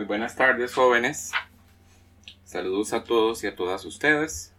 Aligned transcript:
Muy 0.00 0.06
buenas 0.06 0.34
tardes 0.34 0.72
jóvenes. 0.72 1.32
Saludos 2.46 2.94
a 2.94 3.04
todos 3.04 3.44
y 3.44 3.48
a 3.48 3.54
todas 3.54 3.84
ustedes. 3.84 4.54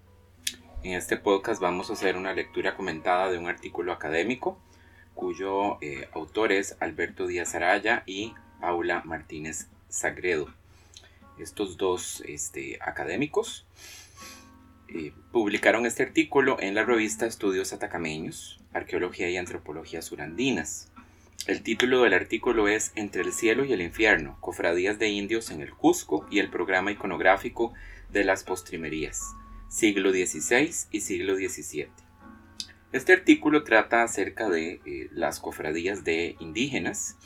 En 0.84 0.94
este 0.94 1.18
podcast 1.18 1.60
vamos 1.60 1.90
a 1.90 1.94
hacer 1.94 2.16
una 2.16 2.32
lectura 2.36 2.76
comentada 2.76 3.32
de 3.32 3.40
un 3.40 3.48
artículo 3.48 3.92
académico 3.92 4.60
cuyo 5.16 5.80
eh, 5.82 6.08
autor 6.14 6.52
es 6.52 6.78
Alberto 6.80 7.26
Díaz 7.26 7.56
Araya 7.56 8.04
y 8.06 8.36
Paula 8.60 9.02
Martínez 9.04 9.68
Sagredo. 9.90 10.48
Estos 11.40 11.76
dos 11.76 12.22
este, 12.28 12.78
académicos 12.80 13.66
eh, 14.90 15.12
publicaron 15.32 15.88
este 15.88 16.04
artículo 16.04 16.58
en 16.60 16.76
la 16.76 16.84
revista 16.84 17.26
Estudios 17.26 17.74
Atacameños, 17.74 18.60
Arqueología 18.74 19.28
y 19.28 19.38
Antropología 19.38 20.04
Surandinas. 20.04 20.91
El 21.48 21.64
título 21.64 22.04
del 22.04 22.14
artículo 22.14 22.68
es 22.68 22.92
Entre 22.96 23.24
el 23.24 23.34
cielo 23.34 23.66
y 23.66 23.74
el 23.74 23.82
infierno, 23.82 24.38
cofradías 24.42 25.00
de 25.00 25.10
indios 25.10 25.50
en 25.50 25.62
el 25.62 25.74
Cusco 25.74 26.28
y 26.30 26.38
el 26.38 26.52
programa 26.52 26.92
iconográfico 26.92 27.74
de 28.12 28.24
las 28.24 28.44
postrimerías, 28.44 29.34
siglo 29.68 30.12
XVI 30.12 30.72
y 30.92 31.02
siglo 31.02 31.36
XVII. 31.36 31.88
Este 32.92 33.14
artículo 33.14 33.64
trata 33.64 34.04
acerca 34.04 34.50
de 34.50 34.82
eh, 34.86 35.10
las 35.14 35.40
cofradías 35.40 36.04
de 36.04 36.36
indígenas 36.40 37.18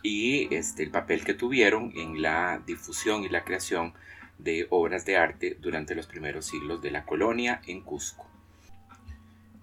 y 0.00 0.54
este, 0.54 0.84
el 0.84 0.92
papel 0.92 1.24
que 1.24 1.34
tuvieron 1.34 1.92
en 1.96 2.22
la 2.22 2.62
difusión 2.64 3.24
y 3.24 3.28
la 3.28 3.42
creación 3.42 3.94
de 4.38 4.68
obras 4.70 5.04
de 5.06 5.16
arte 5.16 5.56
durante 5.60 5.96
los 5.96 6.06
primeros 6.06 6.46
siglos 6.46 6.82
de 6.82 6.92
la 6.92 7.04
colonia 7.04 7.60
en 7.66 7.80
Cusco. 7.80 8.30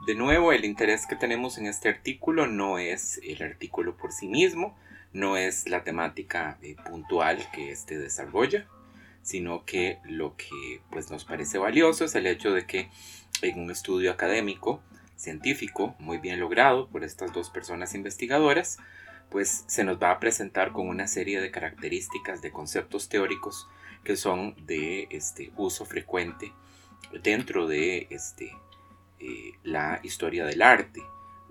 De 0.06 0.16
nuevo, 0.16 0.52
el 0.52 0.66
interés 0.66 1.06
que 1.08 1.16
tenemos 1.16 1.58
en 1.58 1.66
este 1.66 1.88
artículo 1.88 2.46
no 2.46 2.78
es 2.78 3.22
el 3.24 3.42
artículo 3.42 3.96
por 3.96 4.12
sí 4.12 4.28
mismo, 4.28 4.78
no 5.14 5.38
es 5.38 5.70
la 5.70 5.86
temática 5.86 6.58
eh, 6.62 6.76
puntual 6.90 7.50
que 7.54 7.72
éste 7.72 7.98
desarrolla, 7.98 8.68
sino 9.22 9.64
que 9.64 10.00
lo 10.04 10.36
que 10.36 10.82
pues, 10.90 11.10
nos 11.10 11.24
parece 11.24 11.58
valioso 11.58 12.04
es 12.04 12.16
el 12.16 12.28
hecho 12.28 12.52
de 12.52 12.66
que 12.66 12.90
en 13.42 13.58
un 13.58 13.72
estudio 13.72 14.12
académico, 14.12 14.82
científico, 15.16 15.96
muy 16.00 16.18
bien 16.18 16.38
logrado 16.42 16.90
por 16.90 17.06
estas 17.06 17.32
dos 17.32 17.50
personas 17.50 17.96
investigadoras, 17.96 18.80
pues 19.30 19.64
se 19.68 19.86
nos 19.86 20.04
va 20.04 20.12
a 20.12 20.20
presentar 20.20 20.74
con 20.74 20.90
una 20.90 21.08
serie 21.08 21.40
de 21.40 21.50
características 21.50 22.42
de 22.42 22.52
conceptos 22.52 23.08
teóricos 23.08 23.70
que 24.04 24.18
son 24.18 24.54
de 24.66 25.08
este 25.12 25.54
uso 25.56 25.86
frecuente 25.86 26.52
dentro 27.24 27.68
de 27.68 28.08
este 28.10 28.52
eh, 29.26 29.58
la 29.64 30.02
historia 30.04 30.44
del 30.46 30.62
arte, 30.62 31.02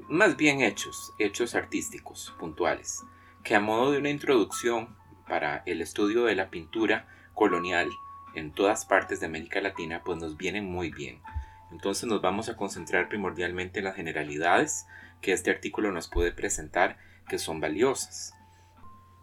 más 0.06 0.36
bien 0.36 0.60
hechos, 0.60 1.14
hechos 1.18 1.54
artísticos 1.54 2.34
puntuales, 2.38 3.02
que 3.42 3.54
a 3.54 3.60
modo 3.60 3.92
de 3.92 3.98
una 3.98 4.10
introducción 4.10 4.94
para 5.26 5.62
el 5.64 5.80
estudio 5.80 6.24
de 6.24 6.34
la 6.34 6.50
pintura 6.50 7.08
colonial 7.32 7.88
en 8.34 8.52
todas 8.52 8.84
partes 8.84 9.20
de 9.20 9.26
América 9.26 9.62
Latina, 9.62 10.02
pues 10.04 10.18
nos 10.18 10.36
vienen 10.36 10.66
muy 10.66 10.90
bien. 10.90 11.22
Entonces 11.70 12.04
nos 12.04 12.20
vamos 12.20 12.50
a 12.50 12.56
concentrar 12.56 13.08
primordialmente 13.08 13.78
en 13.78 13.86
las 13.86 13.96
generalidades 13.96 14.86
que 15.22 15.32
este 15.32 15.50
artículo 15.50 15.92
nos 15.92 16.08
puede 16.08 16.30
presentar, 16.30 16.98
que 17.26 17.38
son 17.38 17.58
valiosas. 17.58 18.34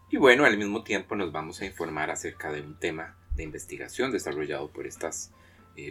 Y 0.10 0.18
bueno, 0.18 0.46
al 0.46 0.58
mismo 0.58 0.84
tiempo 0.84 1.16
nos 1.16 1.32
vamos 1.32 1.62
a 1.62 1.66
informar 1.66 2.10
acerca 2.10 2.52
de 2.52 2.62
un 2.62 2.80
tema 2.80 3.16
de 3.36 3.44
investigación 3.44 4.12
desarrollado 4.12 4.72
por 4.72 4.88
estas 4.88 5.32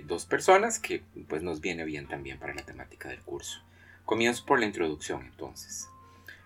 dos 0.06 0.26
personas 0.26 0.78
que 0.78 1.02
pues 1.28 1.42
nos 1.42 1.60
viene 1.60 1.84
bien 1.84 2.08
también 2.08 2.38
para 2.38 2.54
la 2.54 2.64
temática 2.64 3.08
del 3.08 3.20
curso. 3.20 3.62
Comienzo 4.04 4.44
por 4.46 4.60
la 4.60 4.66
introducción 4.66 5.22
entonces. 5.26 5.88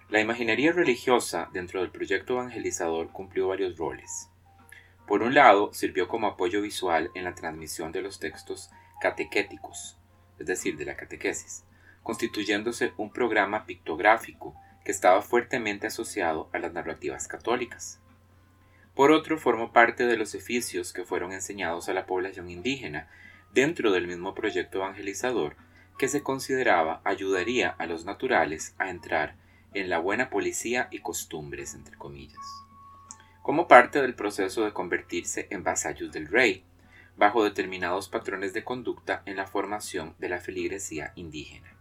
La 0.09 0.21
imaginería 0.21 0.73
religiosa 0.73 1.49
dentro 1.53 1.81
del 1.81 1.91
proyecto 1.91 2.35
evangelizador 2.35 3.11
cumplió 3.11 3.49
varios 3.49 3.79
roles. 3.79 4.29
Por 5.07 5.23
un 5.23 5.35
lado, 5.35 5.73
sirvió 5.73 6.09
como 6.09 6.27
apoyo 6.27 6.61
visual 6.61 7.11
en 7.15 7.25
la 7.25 7.35
transmisión 7.35 7.93
de 7.93 8.03
los 8.03 8.19
textos 8.19 8.71
catequéticos, 9.01 9.97
es 10.39 10.47
decir, 10.47 10.77
de 10.77 10.85
la 10.85 10.97
catequesis, 10.97 11.65
constituyéndose 12.03 12.93
un 12.97 13.13
programa 13.13 13.67
pictográfico 13.67 14.55
que 14.85 14.93
estaba 14.93 15.23
fuertemente 15.23 15.87
asociado 15.87 16.49
a 16.53 16.59
las 16.59 16.73
narrativas 16.73 17.29
católicas. 17.29 17.99
Por 18.95 19.11
otro, 19.11 19.39
formó 19.39 19.73
parte 19.73 20.07
de 20.07 20.17
los 20.17 20.35
oficios 20.35 20.93
que 20.93 21.05
fueron 21.05 21.33
enseñados 21.33 21.89
a 21.89 21.95
la 21.95 22.07
población 22.07 22.51
indígena 22.51 23.09
dentro 23.53 23.93
del 23.93 24.07
mismo 24.07 24.35
proyecto 24.35 24.79
evangelizador 24.79 25.57
que 25.99 26.09
se 26.09 26.23
consideraba 26.23 27.01
ayudaría 27.05 27.71
a 27.71 27.87
los 27.87 28.05
naturales 28.05 28.75
a 28.79 28.91
entrar 28.91 29.37
en 29.75 29.89
la 29.89 29.99
buena 29.99 30.31
policía 30.31 30.89
y 30.91 31.01
costumbres, 31.01 31.75
entre 31.75 31.97
comillas, 31.97 32.41
como 33.43 33.69
parte 33.69 34.01
del 34.01 34.15
proceso 34.15 34.65
de 34.65 34.73
convertirse 34.73 35.47
en 35.51 35.65
vasallos 35.65 36.13
del 36.13 36.29
rey, 36.29 36.65
bajo 37.17 37.45
determinados 37.45 38.09
patrones 38.09 38.53
de 38.53 38.65
conducta 38.65 39.23
en 39.27 39.37
la 39.37 39.47
formación 39.47 40.15
de 40.19 40.29
la 40.29 40.41
feligresía 40.41 41.13
indígena. 41.15 41.77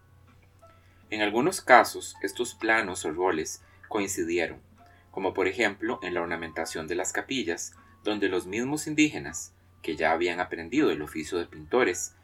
En 1.09 1.21
algunos 1.21 1.61
casos, 1.61 2.15
estos 2.21 2.53
planos 2.53 3.05
o 3.05 3.11
roles 3.11 3.63
coincidieron, 3.89 4.61
como 5.11 5.33
por 5.33 5.47
ejemplo 5.47 5.99
en 6.03 6.13
la 6.13 6.21
ornamentación 6.21 6.87
de 6.87 6.95
las 6.95 7.11
capillas, 7.11 7.73
donde 8.03 8.29
los 8.29 8.47
mismos 8.47 8.87
indígenas, 8.87 9.53
que 9.81 9.95
ya 9.95 10.11
habían 10.11 10.39
aprendido 10.39 10.91
el 10.91 11.01
oficio 11.01 11.37
de 11.37 11.45
pintores, 11.45 12.15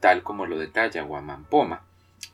tal 0.00 0.22
como 0.22 0.46
lo 0.46 0.58
detalla 0.58 1.06
Poma, 1.48 1.84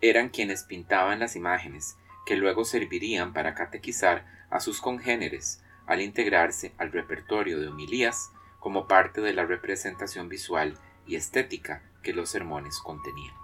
eran 0.00 0.28
quienes 0.28 0.64
pintaban 0.64 1.20
las 1.20 1.36
imágenes 1.36 1.96
que 2.26 2.36
luego 2.36 2.64
servirían 2.64 3.32
para 3.32 3.54
catequizar 3.54 4.24
a 4.50 4.60
sus 4.60 4.80
congéneres 4.80 5.62
al 5.86 6.00
integrarse 6.00 6.72
al 6.78 6.92
repertorio 6.92 7.60
de 7.60 7.68
homilías 7.68 8.30
como 8.58 8.88
parte 8.88 9.20
de 9.20 9.34
la 9.34 9.44
representación 9.44 10.28
visual 10.28 10.78
y 11.06 11.16
estética 11.16 11.82
que 12.02 12.14
los 12.14 12.30
sermones 12.30 12.78
contenían. 12.78 13.34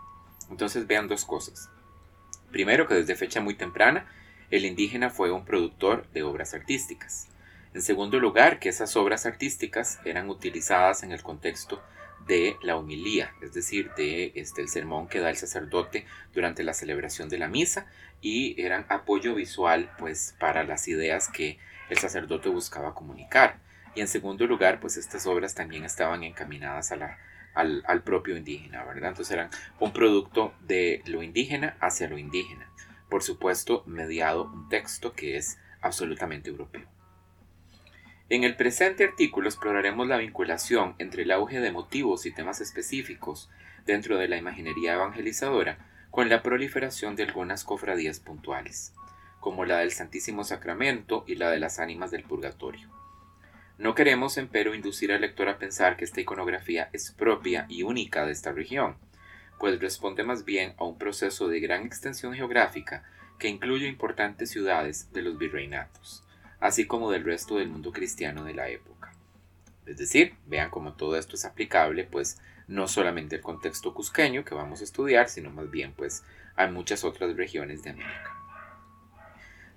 Entonces 0.50 0.86
vean 0.86 1.08
dos 1.08 1.24
cosas. 1.24 1.68
Primero 2.50 2.86
que 2.86 2.94
desde 2.94 3.16
fecha 3.16 3.40
muy 3.40 3.54
temprana 3.54 4.06
el 4.50 4.64
indígena 4.64 5.10
fue 5.10 5.30
un 5.30 5.44
productor 5.44 6.08
de 6.12 6.22
obras 6.22 6.54
artísticas. 6.54 7.29
En 7.72 7.82
segundo 7.82 8.18
lugar, 8.18 8.58
que 8.58 8.68
esas 8.68 8.96
obras 8.96 9.26
artísticas 9.26 10.00
eran 10.04 10.28
utilizadas 10.28 11.02
en 11.02 11.12
el 11.12 11.22
contexto 11.22 11.82
de 12.26 12.56
la 12.62 12.76
homilía, 12.76 13.32
es 13.40 13.54
decir, 13.54 13.90
de 13.96 14.32
este, 14.34 14.60
el 14.60 14.68
sermón 14.68 15.08
que 15.08 15.20
da 15.20 15.30
el 15.30 15.36
sacerdote 15.36 16.04
durante 16.34 16.62
la 16.64 16.74
celebración 16.74 17.28
de 17.28 17.38
la 17.38 17.48
misa 17.48 17.86
y 18.20 18.60
eran 18.60 18.86
apoyo 18.88 19.34
visual 19.34 19.90
pues 19.98 20.34
para 20.38 20.64
las 20.64 20.86
ideas 20.88 21.28
que 21.28 21.58
el 21.88 21.98
sacerdote 21.98 22.48
buscaba 22.48 22.94
comunicar. 22.94 23.60
Y 23.94 24.00
en 24.00 24.08
segundo 24.08 24.46
lugar, 24.46 24.80
pues 24.80 24.96
estas 24.96 25.26
obras 25.26 25.54
también 25.54 25.84
estaban 25.84 26.22
encaminadas 26.22 26.92
al, 26.92 27.82
al 27.84 28.02
propio 28.02 28.36
indígena, 28.36 28.84
¿verdad? 28.84 29.10
Entonces 29.10 29.32
eran 29.32 29.50
un 29.78 29.92
producto 29.92 30.54
de 30.60 31.02
lo 31.06 31.22
indígena 31.22 31.76
hacia 31.80 32.08
lo 32.08 32.18
indígena 32.18 32.70
por 33.10 33.22
supuesto 33.22 33.82
mediado 33.86 34.44
un 34.44 34.68
texto 34.70 35.12
que 35.12 35.36
es 35.36 35.58
absolutamente 35.82 36.48
europeo. 36.48 36.89
En 38.30 38.44
el 38.44 38.54
presente 38.54 39.02
artículo 39.02 39.48
exploraremos 39.48 40.06
la 40.06 40.16
vinculación 40.16 40.94
entre 40.98 41.24
el 41.24 41.32
auge 41.32 41.58
de 41.58 41.72
motivos 41.72 42.26
y 42.26 42.30
temas 42.30 42.60
específicos 42.60 43.50
dentro 43.86 44.18
de 44.18 44.28
la 44.28 44.36
imaginería 44.36 44.94
evangelizadora 44.94 45.78
con 46.12 46.28
la 46.28 46.40
proliferación 46.40 47.16
de 47.16 47.24
algunas 47.24 47.64
cofradías 47.64 48.20
puntuales, 48.20 48.94
como 49.40 49.64
la 49.64 49.78
del 49.78 49.90
Santísimo 49.90 50.44
Sacramento 50.44 51.24
y 51.26 51.34
la 51.34 51.50
de 51.50 51.58
las 51.58 51.80
ánimas 51.80 52.12
del 52.12 52.22
purgatorio. 52.22 52.88
No 53.78 53.96
queremos, 53.96 54.38
empero, 54.38 54.76
inducir 54.76 55.10
al 55.10 55.22
lector 55.22 55.48
a 55.48 55.58
pensar 55.58 55.96
que 55.96 56.04
esta 56.04 56.20
iconografía 56.20 56.88
es 56.92 57.10
propia 57.10 57.66
y 57.68 57.82
única 57.82 58.26
de 58.26 58.30
esta 58.30 58.52
región, 58.52 58.94
pues 59.58 59.80
responde 59.80 60.22
más 60.22 60.44
bien 60.44 60.74
a 60.78 60.84
un 60.84 60.98
proceso 60.98 61.48
de 61.48 61.58
gran 61.58 61.84
extensión 61.84 62.32
geográfica 62.34 63.02
que 63.40 63.48
incluye 63.48 63.88
importantes 63.88 64.50
ciudades 64.50 65.12
de 65.12 65.22
los 65.22 65.36
virreinatos, 65.36 66.22
así 66.60 66.86
como 66.86 67.10
del 67.10 67.24
resto 67.24 67.56
del 67.56 67.68
mundo 67.68 67.92
cristiano 67.92 68.44
de 68.44 68.54
la 68.54 68.68
época. 68.68 69.12
Es 69.86 69.96
decir, 69.96 70.34
vean 70.46 70.70
cómo 70.70 70.92
todo 70.92 71.16
esto 71.16 71.34
es 71.34 71.44
aplicable, 71.44 72.04
pues 72.04 72.38
no 72.68 72.86
solamente 72.86 73.36
al 73.36 73.42
contexto 73.42 73.92
cusqueño 73.92 74.44
que 74.44 74.54
vamos 74.54 74.80
a 74.80 74.84
estudiar, 74.84 75.28
sino 75.28 75.50
más 75.50 75.70
bien 75.70 75.92
pues 75.92 76.22
a 76.54 76.66
muchas 76.66 77.02
otras 77.02 77.36
regiones 77.36 77.82
de 77.82 77.90
América. 77.90 78.36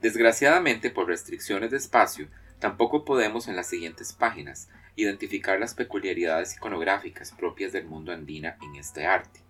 Desgraciadamente, 0.01 0.89
por 0.89 1.07
restricciones 1.07 1.71
de 1.71 1.77
espacio, 1.77 2.27
tampoco 2.59 3.05
podemos 3.05 3.47
en 3.47 3.55
las 3.55 3.67
siguientes 3.67 4.13
páginas 4.13 4.69
identificar 4.95 5.59
las 5.59 5.73
peculiaridades 5.73 6.55
iconográficas 6.55 7.31
propias 7.31 7.71
del 7.71 7.85
mundo 7.85 8.11
andina 8.11 8.57
en 8.61 8.75
este 8.75 9.07
arte 9.07 9.43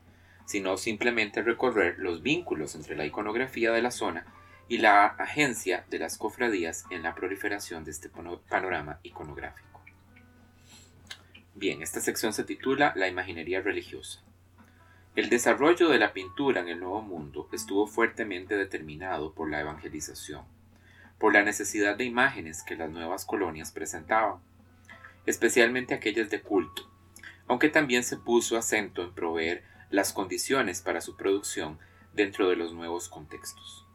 sino 0.45 0.77
simplemente 0.77 1.41
recorrer 1.41 1.95
los 1.99 2.21
vínculos 2.21 2.75
entre 2.75 2.95
la 2.95 3.05
iconografía 3.05 3.71
de 3.71 3.81
la 3.81 3.91
zona 3.91 4.25
y 4.67 4.77
la 4.77 5.05
agencia 5.05 5.85
de 5.89 5.99
las 5.99 6.17
cofradías 6.17 6.85
en 6.89 7.03
la 7.03 7.15
proliferación 7.15 7.83
de 7.83 7.91
este 7.91 8.09
panorama 8.09 8.99
iconográfico. 9.03 9.81
Bien, 11.55 11.83
esta 11.83 12.01
sección 12.01 12.33
se 12.33 12.43
titula 12.43 12.93
La 12.95 13.07
imaginería 13.07 13.61
religiosa. 13.61 14.23
El 15.15 15.29
desarrollo 15.29 15.89
de 15.89 15.99
la 15.99 16.11
pintura 16.11 16.61
en 16.61 16.69
el 16.69 16.79
Nuevo 16.79 17.03
Mundo 17.03 17.47
estuvo 17.51 17.85
fuertemente 17.85 18.57
determinado 18.57 19.33
por 19.33 19.51
la 19.51 19.61
evangelización, 19.61 20.43
por 21.19 21.33
la 21.33 21.43
necesidad 21.43 21.95
de 21.95 22.05
imágenes 22.05 22.63
que 22.63 22.75
las 22.75 22.89
nuevas 22.89 23.25
colonias 23.25 23.71
presentaban. 23.71 24.39
especialmente 25.25 25.93
aquellas 25.93 26.29
de 26.29 26.41
culto, 26.41 26.91
aunque 27.47 27.69
también 27.69 28.03
se 28.03 28.17
puso 28.17 28.57
acento 28.57 29.03
en 29.03 29.13
proveer 29.13 29.63
las 29.89 30.11
condiciones 30.11 30.81
para 30.81 30.99
su 30.99 31.15
producción 31.15 31.79
dentro 32.13 32.49
de 32.49 32.57
los 32.57 32.73
nuevos 32.73 33.07
contextos. 33.07 33.85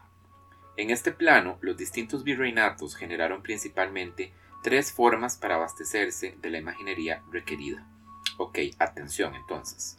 En 0.78 0.90
este 0.90 1.10
plano, 1.10 1.58
los 1.60 1.76
distintos 1.76 2.22
virreinatos 2.22 2.94
generaron 2.94 3.42
principalmente 3.42 4.32
tres 4.62 4.92
formas 4.92 5.36
para 5.36 5.56
abastecerse 5.56 6.36
de 6.40 6.50
la 6.50 6.58
imaginería 6.58 7.20
requerida. 7.32 7.84
Ok, 8.36 8.60
atención 8.78 9.34
entonces. 9.34 9.98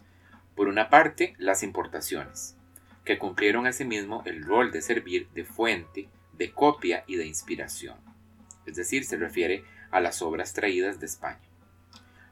Por 0.56 0.70
una 0.70 0.90
parte, 0.90 1.36
las 1.38 1.64
importaciones, 1.64 2.56
que 3.04 3.18
cumplieron 3.18 3.68
asimismo 3.68 4.24
el 4.26 4.42
rol 4.42 4.72
de 4.72 4.82
servir 4.82 5.28
de 5.34 5.44
fuente, 5.44 6.08
de 6.32 6.54
copia 6.54 7.04
y 7.08 7.18
de 7.18 7.26
inspiración. 7.26 7.98
Es 8.66 8.78
decir, 8.78 9.04
se 9.04 9.18
refiere 9.18 9.66
a 9.92 10.00
las 10.00 10.22
obras 10.22 10.54
traídas 10.54 11.02
de 11.02 11.08
España. 11.08 11.42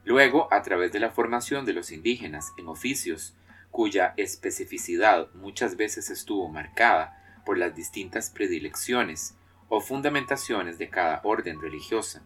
Luego, 0.05 0.47
a 0.53 0.61
través 0.61 0.93
de 0.93 1.01
la 1.01 1.11
formación 1.11 1.65
de 1.65 1.73
los 1.73 1.91
indígenas 1.91 2.53
en 2.57 2.69
oficios 2.69 3.35
cuya 3.71 4.13
especificidad 4.15 5.27
muchas 5.33 5.75
veces 5.75 6.09
estuvo 6.09 6.47
marcada 6.47 7.26
por 7.47 7.57
las 7.57 7.73
distintas 7.73 8.29
predilecciones 8.29 9.37
o 9.69 9.79
fundamentaciones 9.79 10.77
de 10.77 10.89
cada 10.89 11.21
orden 11.23 11.61
religiosa, 11.61 12.21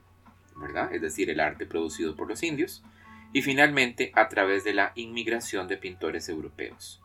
¿verdad? 0.56 0.91
Es 0.95 1.00
decir, 1.03 1.29
el 1.29 1.39
arte 1.39 1.68
producido 1.68 2.15
por 2.15 2.27
los 2.27 2.41
indios, 2.41 2.83
y 3.31 3.44
finalmente 3.44 4.12
a 4.15 4.29
través 4.29 4.63
de 4.63 4.73
la 4.73 4.94
inmigración 4.95 5.68
de 5.68 5.77
pintores 5.77 6.27
europeos. 6.27 7.03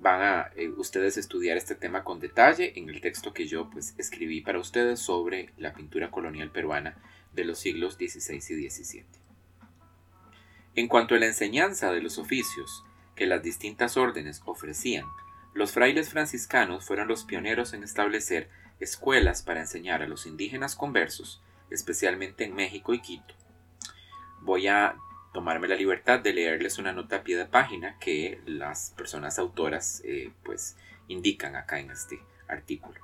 Van 0.00 0.20
a 0.22 0.50
eh, 0.56 0.70
ustedes 0.70 1.18
estudiar 1.18 1.56
este 1.56 1.76
tema 1.76 2.02
con 2.02 2.18
detalle 2.18 2.72
en 2.76 2.88
el 2.88 3.00
texto 3.00 3.32
que 3.32 3.46
yo 3.46 3.70
pues 3.70 3.94
escribí 3.96 4.40
para 4.40 4.58
ustedes 4.58 4.98
sobre 4.98 5.50
la 5.56 5.72
pintura 5.72 6.10
colonial 6.10 6.50
peruana 6.50 6.96
de 7.32 7.44
los 7.44 7.60
siglos 7.60 7.94
XVI 7.94 8.38
y 8.38 8.68
XVII. 8.68 9.04
En 10.74 10.88
cuanto 10.88 11.14
a 11.14 11.18
la 11.20 11.26
enseñanza 11.26 11.92
de 11.92 12.02
los 12.02 12.18
oficios 12.18 12.84
que 13.14 13.26
las 13.26 13.40
distintas 13.40 13.96
órdenes 13.96 14.42
ofrecían, 14.46 15.04
los 15.54 15.72
frailes 15.72 16.10
franciscanos 16.10 16.84
fueron 16.84 17.08
los 17.08 17.24
pioneros 17.24 17.72
en 17.72 17.82
establecer 17.82 18.48
escuelas 18.78 19.42
para 19.42 19.60
enseñar 19.60 20.02
a 20.02 20.06
los 20.08 20.26
indígenas 20.26 20.76
conversos, 20.76 21.42
especialmente 21.70 22.44
en 22.44 22.54
México 22.54 22.94
y 22.94 23.00
Quito. 23.00 23.34
Voy 24.40 24.68
a 24.68 24.96
tomarme 25.32 25.68
la 25.68 25.76
libertad 25.76 26.20
de 26.20 26.32
leerles 26.32 26.78
una 26.78 26.92
nota 26.92 27.16
a 27.16 27.22
pie 27.22 27.36
de 27.36 27.46
página 27.46 27.98
que 27.98 28.40
las 28.46 28.92
personas 28.96 29.38
autoras 29.38 30.02
eh, 30.04 30.32
pues 30.44 30.76
indican 31.08 31.56
acá 31.56 31.78
en 31.78 31.90
este 31.90 32.20
artículo. 32.48 33.00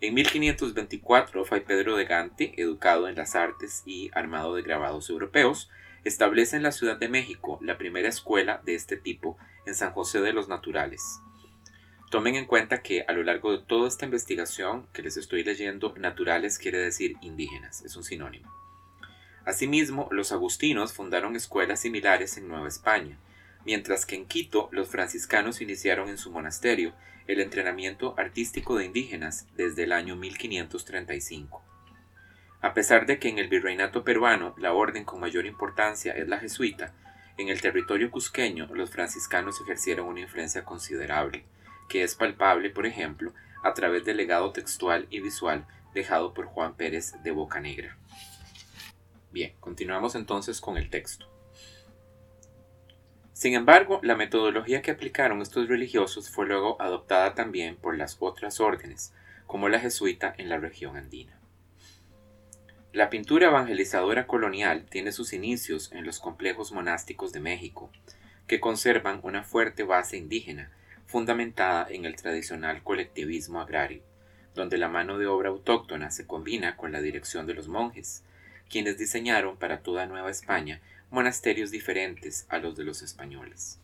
En 0.00 0.14
1524, 0.14 1.44
Fray 1.44 1.60
Pedro 1.60 1.96
de 1.96 2.04
Gante, 2.04 2.60
educado 2.60 3.08
en 3.08 3.14
las 3.14 3.34
artes 3.34 3.82
y 3.86 4.10
armado 4.14 4.54
de 4.54 4.62
grabados 4.62 5.08
europeos, 5.08 5.70
establece 6.04 6.56
en 6.56 6.62
la 6.62 6.72
Ciudad 6.72 6.96
de 6.96 7.08
México 7.08 7.58
la 7.62 7.78
primera 7.78 8.08
escuela 8.08 8.60
de 8.64 8.74
este 8.74 8.96
tipo 8.96 9.38
en 9.66 9.74
San 9.74 9.92
José 9.92 10.20
de 10.20 10.32
los 10.32 10.48
Naturales. 10.48 11.20
Tomen 12.14 12.36
en 12.36 12.44
cuenta 12.44 12.80
que 12.80 13.04
a 13.08 13.12
lo 13.12 13.24
largo 13.24 13.50
de 13.50 13.58
toda 13.58 13.88
esta 13.88 14.04
investigación 14.04 14.86
que 14.92 15.02
les 15.02 15.16
estoy 15.16 15.42
leyendo, 15.42 15.96
naturales 15.98 16.60
quiere 16.60 16.78
decir 16.78 17.16
indígenas, 17.22 17.82
es 17.84 17.96
un 17.96 18.04
sinónimo. 18.04 18.54
Asimismo, 19.44 20.06
los 20.12 20.30
agustinos 20.30 20.92
fundaron 20.92 21.34
escuelas 21.34 21.80
similares 21.80 22.38
en 22.38 22.46
Nueva 22.46 22.68
España, 22.68 23.18
mientras 23.64 24.06
que 24.06 24.14
en 24.14 24.26
Quito 24.26 24.68
los 24.70 24.86
franciscanos 24.86 25.60
iniciaron 25.60 26.08
en 26.08 26.16
su 26.16 26.30
monasterio 26.30 26.94
el 27.26 27.40
entrenamiento 27.40 28.14
artístico 28.16 28.76
de 28.78 28.84
indígenas 28.84 29.48
desde 29.56 29.82
el 29.82 29.90
año 29.90 30.14
1535. 30.14 31.64
A 32.60 32.74
pesar 32.74 33.06
de 33.06 33.18
que 33.18 33.28
en 33.28 33.40
el 33.40 33.48
virreinato 33.48 34.04
peruano 34.04 34.54
la 34.56 34.72
orden 34.72 35.04
con 35.04 35.18
mayor 35.18 35.46
importancia 35.46 36.12
es 36.12 36.28
la 36.28 36.38
jesuita, 36.38 36.94
en 37.38 37.48
el 37.48 37.60
territorio 37.60 38.12
cusqueño 38.12 38.68
los 38.72 38.92
franciscanos 38.92 39.60
ejercieron 39.60 40.06
una 40.06 40.20
influencia 40.20 40.64
considerable, 40.64 41.44
que 41.88 42.02
es 42.02 42.14
palpable, 42.14 42.70
por 42.70 42.86
ejemplo, 42.86 43.32
a 43.62 43.74
través 43.74 44.04
del 44.04 44.16
legado 44.18 44.52
textual 44.52 45.06
y 45.10 45.20
visual 45.20 45.66
dejado 45.94 46.34
por 46.34 46.46
Juan 46.46 46.74
Pérez 46.74 47.14
de 47.22 47.30
Bocanegra. 47.30 47.96
Bien, 49.30 49.54
continuamos 49.60 50.14
entonces 50.14 50.60
con 50.60 50.76
el 50.76 50.90
texto. 50.90 51.26
Sin 53.32 53.54
embargo, 53.54 54.00
la 54.02 54.14
metodología 54.14 54.80
que 54.80 54.92
aplicaron 54.92 55.42
estos 55.42 55.68
religiosos 55.68 56.30
fue 56.30 56.46
luego 56.46 56.80
adoptada 56.80 57.34
también 57.34 57.76
por 57.76 57.96
las 57.98 58.16
otras 58.20 58.60
órdenes, 58.60 59.12
como 59.46 59.68
la 59.68 59.80
jesuita 59.80 60.32
en 60.38 60.48
la 60.48 60.58
región 60.58 60.96
andina. 60.96 61.38
La 62.92 63.10
pintura 63.10 63.48
evangelizadora 63.48 64.28
colonial 64.28 64.86
tiene 64.88 65.10
sus 65.10 65.32
inicios 65.32 65.90
en 65.90 66.06
los 66.06 66.20
complejos 66.20 66.70
monásticos 66.70 67.32
de 67.32 67.40
México, 67.40 67.90
que 68.46 68.60
conservan 68.60 69.18
una 69.24 69.42
fuerte 69.42 69.82
base 69.82 70.16
indígena, 70.16 70.70
fundamentada 71.06 71.86
en 71.90 72.04
el 72.04 72.16
tradicional 72.16 72.82
colectivismo 72.82 73.60
agrario, 73.60 74.02
donde 74.54 74.78
la 74.78 74.88
mano 74.88 75.18
de 75.18 75.26
obra 75.26 75.50
autóctona 75.50 76.10
se 76.10 76.26
combina 76.26 76.76
con 76.76 76.92
la 76.92 77.00
dirección 77.00 77.46
de 77.46 77.54
los 77.54 77.68
monjes, 77.68 78.22
quienes 78.68 78.98
diseñaron 78.98 79.56
para 79.56 79.80
toda 79.80 80.06
Nueva 80.06 80.30
España 80.30 80.80
monasterios 81.10 81.70
diferentes 81.70 82.46
a 82.48 82.58
los 82.58 82.76
de 82.76 82.84
los 82.84 83.02
españoles. 83.02 83.78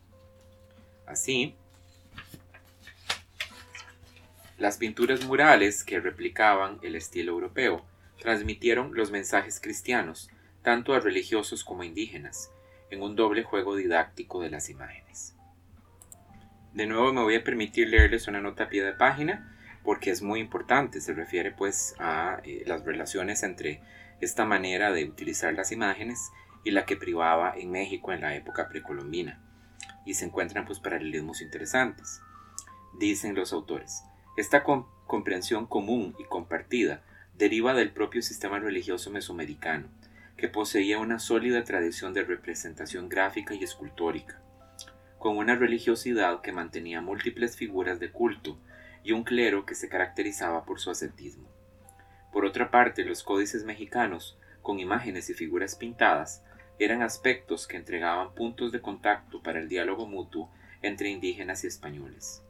Así, 1.05 1.55
las 4.57 4.77
pinturas 4.77 5.25
murales 5.25 5.83
que 5.83 5.99
replicaban 5.99 6.79
el 6.83 6.95
estilo 6.95 7.31
europeo 7.31 7.85
transmitieron 8.19 8.93
los 8.93 9.11
mensajes 9.11 9.59
cristianos, 9.59 10.29
tanto 10.61 10.93
a 10.93 10.99
religiosos 10.99 11.63
como 11.63 11.81
a 11.81 11.85
indígenas, 11.85 12.51
en 12.91 13.01
un 13.01 13.15
doble 13.15 13.43
juego 13.43 13.75
didáctico 13.75 14.41
de 14.41 14.51
las 14.51 14.69
imágenes. 14.69 15.35
De 16.73 16.85
nuevo 16.85 17.11
me 17.11 17.21
voy 17.21 17.35
a 17.35 17.43
permitir 17.43 17.89
leerles 17.89 18.29
una 18.29 18.39
nota 18.39 18.63
a 18.63 18.69
pie 18.69 18.81
de 18.81 18.93
página 18.93 19.57
porque 19.83 20.09
es 20.09 20.21
muy 20.21 20.39
importante, 20.39 21.01
se 21.01 21.13
refiere 21.13 21.51
pues 21.51 21.95
a 21.99 22.39
eh, 22.45 22.63
las 22.65 22.85
relaciones 22.85 23.43
entre 23.43 23.81
esta 24.21 24.45
manera 24.45 24.91
de 24.91 25.03
utilizar 25.03 25.53
las 25.53 25.73
imágenes 25.73 26.31
y 26.63 26.71
la 26.71 26.85
que 26.85 26.95
privaba 26.95 27.53
en 27.57 27.71
México 27.71 28.13
en 28.13 28.21
la 28.21 28.35
época 28.35 28.69
precolombina, 28.69 29.41
y 30.05 30.13
se 30.13 30.25
encuentran 30.25 30.65
pues 30.65 30.79
paralelismos 30.79 31.41
interesantes. 31.41 32.21
Dicen 32.99 33.35
los 33.35 33.51
autores, 33.51 34.03
esta 34.37 34.63
comprensión 34.63 35.65
común 35.65 36.15
y 36.19 36.23
compartida 36.25 37.01
deriva 37.37 37.73
del 37.73 37.91
propio 37.91 38.21
sistema 38.21 38.59
religioso 38.59 39.09
mesoamericano, 39.09 39.87
que 40.37 40.47
poseía 40.47 40.99
una 40.99 41.19
sólida 41.19 41.63
tradición 41.63 42.13
de 42.13 42.23
representación 42.23 43.09
gráfica 43.09 43.55
y 43.55 43.63
escultórica, 43.63 44.39
con 45.21 45.37
una 45.37 45.53
religiosidad 45.53 46.41
que 46.41 46.51
mantenía 46.51 46.99
múltiples 46.99 47.55
figuras 47.55 47.99
de 47.99 48.11
culto 48.11 48.57
y 49.03 49.11
un 49.11 49.23
clero 49.23 49.67
que 49.67 49.75
se 49.75 49.87
caracterizaba 49.87 50.65
por 50.65 50.79
su 50.79 50.89
ascetismo. 50.89 51.47
Por 52.33 52.43
otra 52.43 52.71
parte, 52.71 53.05
los 53.05 53.21
códices 53.21 53.63
mexicanos, 53.63 54.39
con 54.63 54.79
imágenes 54.79 55.29
y 55.29 55.35
figuras 55.35 55.75
pintadas, 55.75 56.43
eran 56.79 57.03
aspectos 57.03 57.67
que 57.67 57.77
entregaban 57.77 58.33
puntos 58.33 58.71
de 58.71 58.81
contacto 58.81 59.43
para 59.43 59.59
el 59.59 59.69
diálogo 59.69 60.07
mutuo 60.07 60.51
entre 60.81 61.09
indígenas 61.09 61.65
y 61.65 61.67
españoles. 61.67 62.41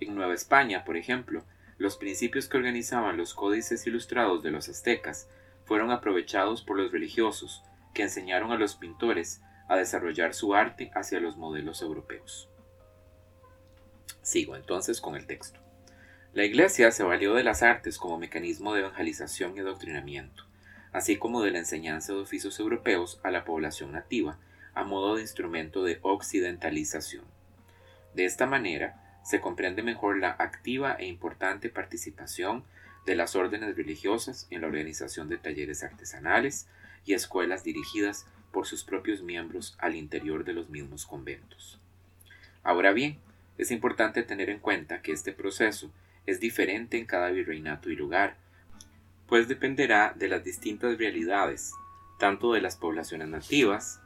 En 0.00 0.14
Nueva 0.14 0.32
España, 0.32 0.86
por 0.86 0.96
ejemplo, 0.96 1.44
los 1.76 1.98
principios 1.98 2.48
que 2.48 2.56
organizaban 2.56 3.18
los 3.18 3.34
códices 3.34 3.86
ilustrados 3.86 4.42
de 4.42 4.52
los 4.52 4.70
aztecas 4.70 5.28
fueron 5.66 5.90
aprovechados 5.90 6.62
por 6.62 6.78
los 6.78 6.90
religiosos, 6.92 7.62
que 7.92 8.04
enseñaron 8.04 8.52
a 8.52 8.56
los 8.56 8.74
pintores 8.74 9.42
a 9.68 9.76
desarrollar 9.76 10.34
su 10.34 10.54
arte 10.54 10.90
hacia 10.94 11.20
los 11.20 11.36
modelos 11.36 11.82
europeos. 11.82 12.48
Sigo 14.22 14.56
entonces 14.56 15.00
con 15.00 15.16
el 15.16 15.26
texto. 15.26 15.60
La 16.32 16.44
Iglesia 16.44 16.90
se 16.90 17.02
valió 17.02 17.34
de 17.34 17.44
las 17.44 17.62
artes 17.62 17.98
como 17.98 18.18
mecanismo 18.18 18.74
de 18.74 18.80
evangelización 18.80 19.56
y 19.56 19.60
adoctrinamiento, 19.60 20.44
así 20.92 21.16
como 21.16 21.42
de 21.42 21.50
la 21.50 21.58
enseñanza 21.58 22.12
de 22.12 22.20
oficios 22.20 22.58
europeos 22.60 23.20
a 23.22 23.30
la 23.30 23.44
población 23.44 23.92
nativa, 23.92 24.38
a 24.74 24.84
modo 24.84 25.16
de 25.16 25.22
instrumento 25.22 25.82
de 25.82 25.98
occidentalización. 26.02 27.24
De 28.14 28.24
esta 28.26 28.46
manera, 28.46 29.20
se 29.24 29.40
comprende 29.40 29.82
mejor 29.82 30.18
la 30.18 30.30
activa 30.38 30.94
e 30.98 31.06
importante 31.06 31.68
participación 31.68 32.64
de 33.06 33.16
las 33.16 33.34
órdenes 33.34 33.76
religiosas 33.76 34.46
en 34.50 34.60
la 34.60 34.66
organización 34.66 35.28
de 35.28 35.38
talleres 35.38 35.82
artesanales 35.82 36.68
y 37.04 37.14
escuelas 37.14 37.64
dirigidas 37.64 38.26
por 38.56 38.66
sus 38.66 38.84
propios 38.84 39.22
miembros 39.22 39.76
al 39.78 39.96
interior 39.96 40.42
de 40.42 40.54
los 40.54 40.70
mismos 40.70 41.04
conventos. 41.04 41.78
Ahora 42.62 42.94
bien, 42.94 43.18
es 43.58 43.70
importante 43.70 44.22
tener 44.22 44.48
en 44.48 44.60
cuenta 44.60 45.02
que 45.02 45.12
este 45.12 45.32
proceso 45.34 45.92
es 46.24 46.40
diferente 46.40 46.96
en 46.96 47.04
cada 47.04 47.28
virreinato 47.28 47.90
y 47.90 47.96
lugar, 47.96 48.38
pues 49.26 49.46
dependerá 49.46 50.14
de 50.16 50.28
las 50.28 50.42
distintas 50.42 50.96
realidades, 50.96 51.74
tanto 52.18 52.54
de 52.54 52.62
las 52.62 52.76
poblaciones 52.76 53.28
nativas 53.28 54.00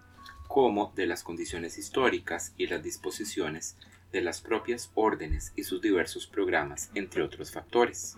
como 0.49 0.93
de 0.97 1.07
las 1.07 1.23
condiciones 1.23 1.79
históricas 1.79 2.53
y 2.57 2.67
las 2.67 2.83
disposiciones 2.83 3.77
de 4.11 4.21
las 4.21 4.41
propias 4.41 4.91
órdenes 4.97 5.53
y 5.55 5.63
sus 5.63 5.81
diversos 5.81 6.27
programas, 6.27 6.91
entre 6.97 7.23
otros 7.23 7.53
factores. 7.53 8.17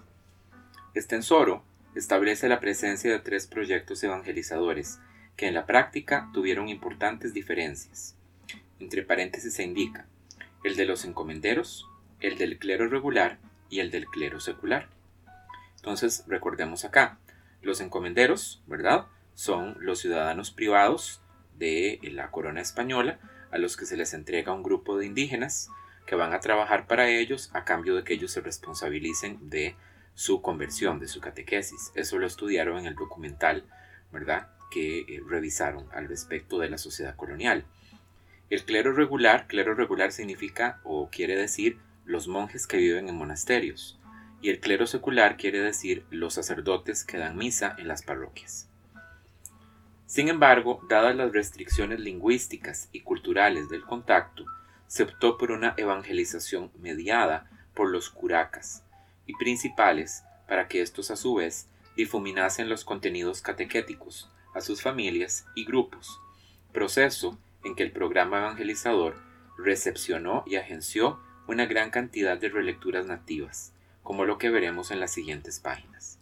Estensoro, 0.94 1.62
establece 1.94 2.48
la 2.48 2.58
presencia 2.58 3.12
de 3.12 3.18
tres 3.18 3.46
proyectos 3.46 4.02
evangelizadores 4.02 4.98
que 5.36 5.48
en 5.48 5.54
la 5.54 5.66
práctica 5.66 6.30
tuvieron 6.32 6.68
importantes 6.68 7.34
diferencias. 7.34 8.16
Entre 8.78 9.02
paréntesis 9.02 9.54
se 9.54 9.62
indica 9.62 10.06
el 10.64 10.76
de 10.76 10.86
los 10.86 11.04
encomenderos, 11.04 11.88
el 12.20 12.38
del 12.38 12.58
clero 12.58 12.88
regular 12.88 13.38
y 13.68 13.80
el 13.80 13.90
del 13.90 14.06
clero 14.06 14.40
secular. 14.40 14.88
Entonces, 15.76 16.24
recordemos 16.28 16.84
acá, 16.84 17.18
los 17.62 17.80
encomenderos, 17.80 18.62
¿verdad? 18.66 19.06
Son 19.34 19.76
los 19.80 20.00
ciudadanos 20.00 20.50
privados 20.50 21.20
de 21.58 21.98
la 22.02 22.30
corona 22.30 22.60
española 22.60 23.18
a 23.50 23.58
los 23.58 23.76
que 23.76 23.86
se 23.86 23.96
les 23.96 24.14
entrega 24.14 24.52
un 24.52 24.62
grupo 24.62 24.96
de 24.96 25.06
indígenas 25.06 25.68
que 26.06 26.16
van 26.16 26.32
a 26.32 26.40
trabajar 26.40 26.86
para 26.86 27.08
ellos 27.08 27.50
a 27.52 27.64
cambio 27.64 27.94
de 27.94 28.04
que 28.04 28.14
ellos 28.14 28.32
se 28.32 28.40
responsabilicen 28.40 29.48
de 29.48 29.76
su 30.14 30.42
conversión, 30.42 30.98
de 30.98 31.08
su 31.08 31.20
catequesis. 31.20 31.92
Eso 31.94 32.18
lo 32.18 32.26
estudiaron 32.26 32.78
en 32.78 32.86
el 32.86 32.94
documental, 32.94 33.64
¿verdad? 34.10 34.48
Que 34.72 35.00
eh, 35.00 35.22
revisaron 35.28 35.86
al 35.92 36.08
respecto 36.08 36.58
de 36.58 36.70
la 36.70 36.78
sociedad 36.78 37.14
colonial. 37.14 37.66
El 38.48 38.64
clero 38.64 38.94
regular, 38.94 39.46
clero 39.46 39.74
regular 39.74 40.12
significa 40.12 40.80
o 40.82 41.10
quiere 41.10 41.36
decir 41.36 41.78
los 42.06 42.26
monjes 42.26 42.66
que 42.66 42.78
viven 42.78 43.08
en 43.08 43.16
monasterios. 43.16 43.98
Y 44.40 44.48
el 44.48 44.60
clero 44.60 44.86
secular 44.86 45.36
quiere 45.36 45.60
decir 45.60 46.06
los 46.10 46.34
sacerdotes 46.34 47.04
que 47.04 47.18
dan 47.18 47.36
misa 47.36 47.76
en 47.78 47.86
las 47.86 48.02
parroquias. 48.02 48.68
Sin 50.06 50.28
embargo, 50.28 50.80
dadas 50.88 51.14
las 51.14 51.32
restricciones 51.32 52.00
lingüísticas 52.00 52.88
y 52.92 53.00
culturales 53.00 53.68
del 53.68 53.82
contacto, 53.82 54.46
se 54.86 55.04
optó 55.04 55.38
por 55.38 55.52
una 55.52 55.74
evangelización 55.76 56.70
mediada 56.78 57.48
por 57.74 57.90
los 57.90 58.10
curacas 58.10 58.84
y 59.26 59.34
principales 59.34 60.24
para 60.48 60.68
que 60.68 60.82
estos 60.82 61.10
a 61.10 61.16
su 61.16 61.36
vez 61.36 61.68
difuminasen 61.96 62.68
los 62.68 62.84
contenidos 62.84 63.40
catequéticos 63.40 64.30
a 64.54 64.60
sus 64.60 64.82
familias 64.82 65.46
y 65.54 65.64
grupos, 65.64 66.20
proceso 66.72 67.38
en 67.64 67.74
que 67.74 67.82
el 67.82 67.92
programa 67.92 68.38
evangelizador 68.38 69.16
recepcionó 69.58 70.44
y 70.46 70.56
agenció 70.56 71.20
una 71.46 71.66
gran 71.66 71.90
cantidad 71.90 72.38
de 72.38 72.48
relecturas 72.48 73.06
nativas, 73.06 73.72
como 74.02 74.24
lo 74.24 74.38
que 74.38 74.50
veremos 74.50 74.90
en 74.90 75.00
las 75.00 75.12
siguientes 75.12 75.60
páginas. 75.60 76.18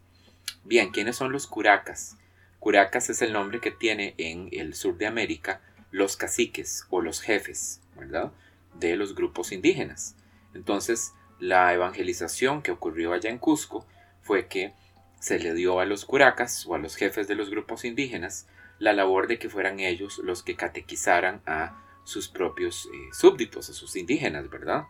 Bien, 0.64 0.90
¿quiénes 0.90 1.16
son 1.16 1.32
los 1.32 1.46
curacas? 1.46 2.16
Curacas 2.58 3.10
es 3.10 3.22
el 3.22 3.32
nombre 3.32 3.60
que 3.60 3.70
tiene 3.70 4.14
en 4.18 4.48
el 4.52 4.74
sur 4.74 4.98
de 4.98 5.06
América 5.06 5.62
los 5.90 6.16
caciques 6.16 6.86
o 6.90 7.00
los 7.00 7.20
jefes, 7.20 7.80
¿verdad? 7.96 8.32
de 8.74 8.96
los 8.96 9.14
grupos 9.14 9.52
indígenas. 9.52 10.16
Entonces, 10.54 11.12
la 11.38 11.72
evangelización 11.74 12.62
que 12.62 12.70
ocurrió 12.70 13.12
allá 13.12 13.30
en 13.30 13.38
Cusco 13.38 13.86
fue 14.22 14.46
que 14.46 14.74
se 15.20 15.38
le 15.38 15.54
dio 15.54 15.78
a 15.78 15.84
los 15.84 16.04
curacas 16.04 16.66
o 16.66 16.74
a 16.74 16.78
los 16.78 16.96
jefes 16.96 17.28
de 17.28 17.36
los 17.36 17.50
grupos 17.50 17.84
indígenas 17.84 18.48
la 18.80 18.92
labor 18.94 19.28
de 19.28 19.38
que 19.38 19.48
fueran 19.48 19.78
ellos 19.78 20.18
los 20.24 20.42
que 20.42 20.56
catequizaran 20.56 21.42
a 21.46 21.84
sus 22.04 22.28
propios 22.28 22.88
eh, 22.92 23.08
súbditos, 23.12 23.68
a 23.70 23.74
sus 23.74 23.94
indígenas, 23.94 24.48
¿verdad? 24.50 24.84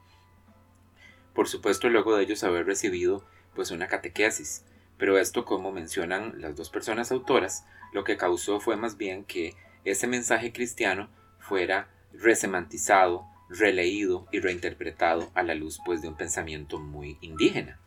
Por 1.35 1.49
supuesto, 1.49 1.89
luego 1.89 2.17
de 2.17 2.23
ellos 2.23 2.45
haber 2.45 2.67
recibido 2.67 3.25
pues 3.55 3.73
una 3.73 3.89
catequesis, 3.89 4.65
pero 4.97 5.19
esto, 5.19 5.45
como 5.45 5.73
mencionan 5.73 6.41
las 6.41 6.57
dos 6.57 6.71
personas 6.71 7.11
autoras, 7.11 7.67
lo 7.93 8.05
que 8.05 8.17
causó 8.17 8.61
fue 8.61 8.77
más 8.77 8.97
bien 8.97 9.25
que 9.25 9.55
ese 9.85 10.07
mensaje 10.07 10.53
cristiano 10.53 11.11
fuera 11.39 11.89
resemantizado 12.13 13.27
releído 13.49 14.29
y 14.31 14.39
reinterpretado 14.39 15.31
a 15.35 15.43
la 15.43 15.55
luz 15.55 15.81
pues 15.85 16.01
de 16.01 16.09
un 16.09 16.17
pensamiento 16.17 16.79
muy 16.79 17.19
indígena. 17.21 17.81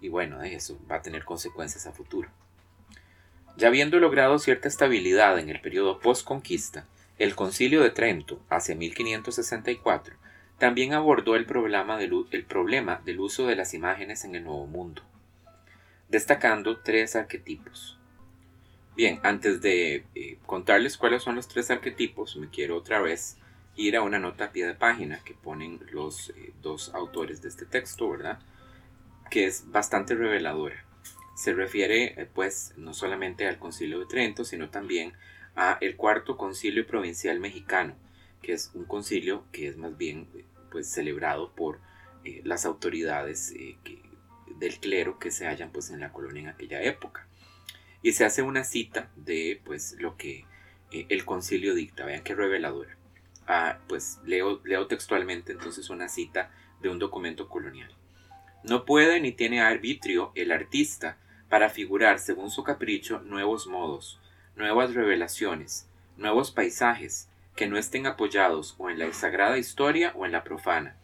Y 0.00 0.08
bueno, 0.08 0.42
eso 0.42 0.78
va 0.90 0.96
a 0.96 1.02
tener 1.02 1.24
consecuencias 1.24 1.86
a 1.86 1.92
futuro. 1.92 2.28
Ya 3.56 3.68
habiendo 3.68 3.98
logrado 3.98 4.38
cierta 4.38 4.68
estabilidad 4.68 5.38
en 5.38 5.50
el 5.50 5.60
periodo 5.60 6.00
post-conquista, 6.00 6.86
el 7.18 7.34
Concilio 7.34 7.82
de 7.82 7.90
Trento, 7.90 8.40
hacia 8.48 8.74
1564, 8.74 10.16
también 10.58 10.94
abordó 10.94 11.36
el 11.36 11.46
problema, 11.46 11.98
del, 11.98 12.26
el 12.30 12.44
problema 12.44 13.00
del 13.04 13.20
uso 13.20 13.46
de 13.46 13.56
las 13.56 13.74
imágenes 13.74 14.24
en 14.24 14.34
el 14.34 14.44
Nuevo 14.44 14.66
Mundo, 14.66 15.02
destacando 16.08 16.78
tres 16.78 17.16
arquetipos. 17.16 17.98
Bien, 18.96 19.20
antes 19.22 19.60
de 19.60 20.04
eh, 20.14 20.38
contarles 20.46 20.96
cuáles 20.96 21.22
son 21.22 21.36
los 21.36 21.48
tres 21.48 21.70
arquetipos, 21.70 22.36
me 22.36 22.50
quiero 22.50 22.76
otra 22.76 23.00
vez 23.00 23.36
ir 23.76 23.96
a 23.96 24.02
una 24.02 24.18
nota 24.18 24.46
a 24.46 24.52
pie 24.52 24.66
de 24.66 24.74
página 24.74 25.20
que 25.24 25.34
ponen 25.34 25.80
los 25.92 26.30
eh, 26.30 26.52
dos 26.60 26.92
autores 26.94 27.40
de 27.40 27.48
este 27.48 27.64
texto, 27.64 28.10
¿verdad? 28.10 28.38
Que 29.30 29.46
es 29.46 29.70
bastante 29.70 30.14
reveladora. 30.14 30.84
Se 31.36 31.52
refiere, 31.52 32.20
eh, 32.20 32.28
pues, 32.32 32.74
no 32.76 32.92
solamente 32.94 33.46
al 33.46 33.58
Concilio 33.58 34.00
de 34.00 34.06
Trento, 34.06 34.44
sino 34.44 34.70
también 34.70 35.12
a 35.56 35.78
el 35.80 35.96
Cuarto 35.96 36.36
Concilio 36.36 36.86
Provincial 36.86 37.38
Mexicano, 37.40 37.94
que 38.42 38.52
es 38.52 38.70
un 38.74 38.84
concilio 38.84 39.44
que 39.52 39.68
es 39.68 39.76
más 39.76 39.96
bien, 39.96 40.28
pues, 40.70 40.90
celebrado 40.90 41.52
por 41.54 41.80
eh, 42.24 42.42
las 42.44 42.64
autoridades 42.64 43.54
del 44.58 44.80
clero 44.80 45.18
que 45.18 45.30
se 45.30 45.46
hallan, 45.46 45.70
pues, 45.70 45.90
en 45.90 46.00
la 46.00 46.12
colonia 46.12 46.42
en 46.42 46.48
aquella 46.48 46.82
época. 46.82 47.26
Y 48.02 48.12
se 48.12 48.24
hace 48.24 48.42
una 48.42 48.64
cita 48.64 49.10
de, 49.16 49.60
pues, 49.64 49.96
lo 49.98 50.16
que 50.16 50.44
el 50.90 51.24
concilio 51.24 51.74
dicta. 51.74 52.04
Vean 52.04 52.22
qué 52.22 52.34
reveladora 52.34 53.00
pues 53.88 54.18
leo, 54.24 54.60
leo 54.64 54.86
textualmente 54.86 55.52
entonces 55.52 55.90
una 55.90 56.08
cita 56.08 56.50
de 56.80 56.88
un 56.88 56.98
documento 56.98 57.48
colonial. 57.48 57.90
No 58.62 58.84
puede 58.84 59.20
ni 59.20 59.32
tiene 59.32 59.60
arbitrio 59.60 60.32
el 60.34 60.52
artista 60.52 61.16
para 61.48 61.70
figurar 61.70 62.18
según 62.18 62.50
su 62.50 62.62
capricho 62.62 63.20
nuevos 63.20 63.66
modos, 63.66 64.20
nuevas 64.54 64.94
revelaciones, 64.94 65.88
nuevos 66.16 66.50
paisajes 66.50 67.28
que 67.56 67.66
no 67.66 67.78
estén 67.78 68.06
apoyados 68.06 68.74
o 68.78 68.90
en 68.90 68.98
la 68.98 69.12
sagrada 69.12 69.58
historia 69.58 70.12
o 70.16 70.26
en 70.26 70.32
la 70.32 70.44
profana, 70.44 70.96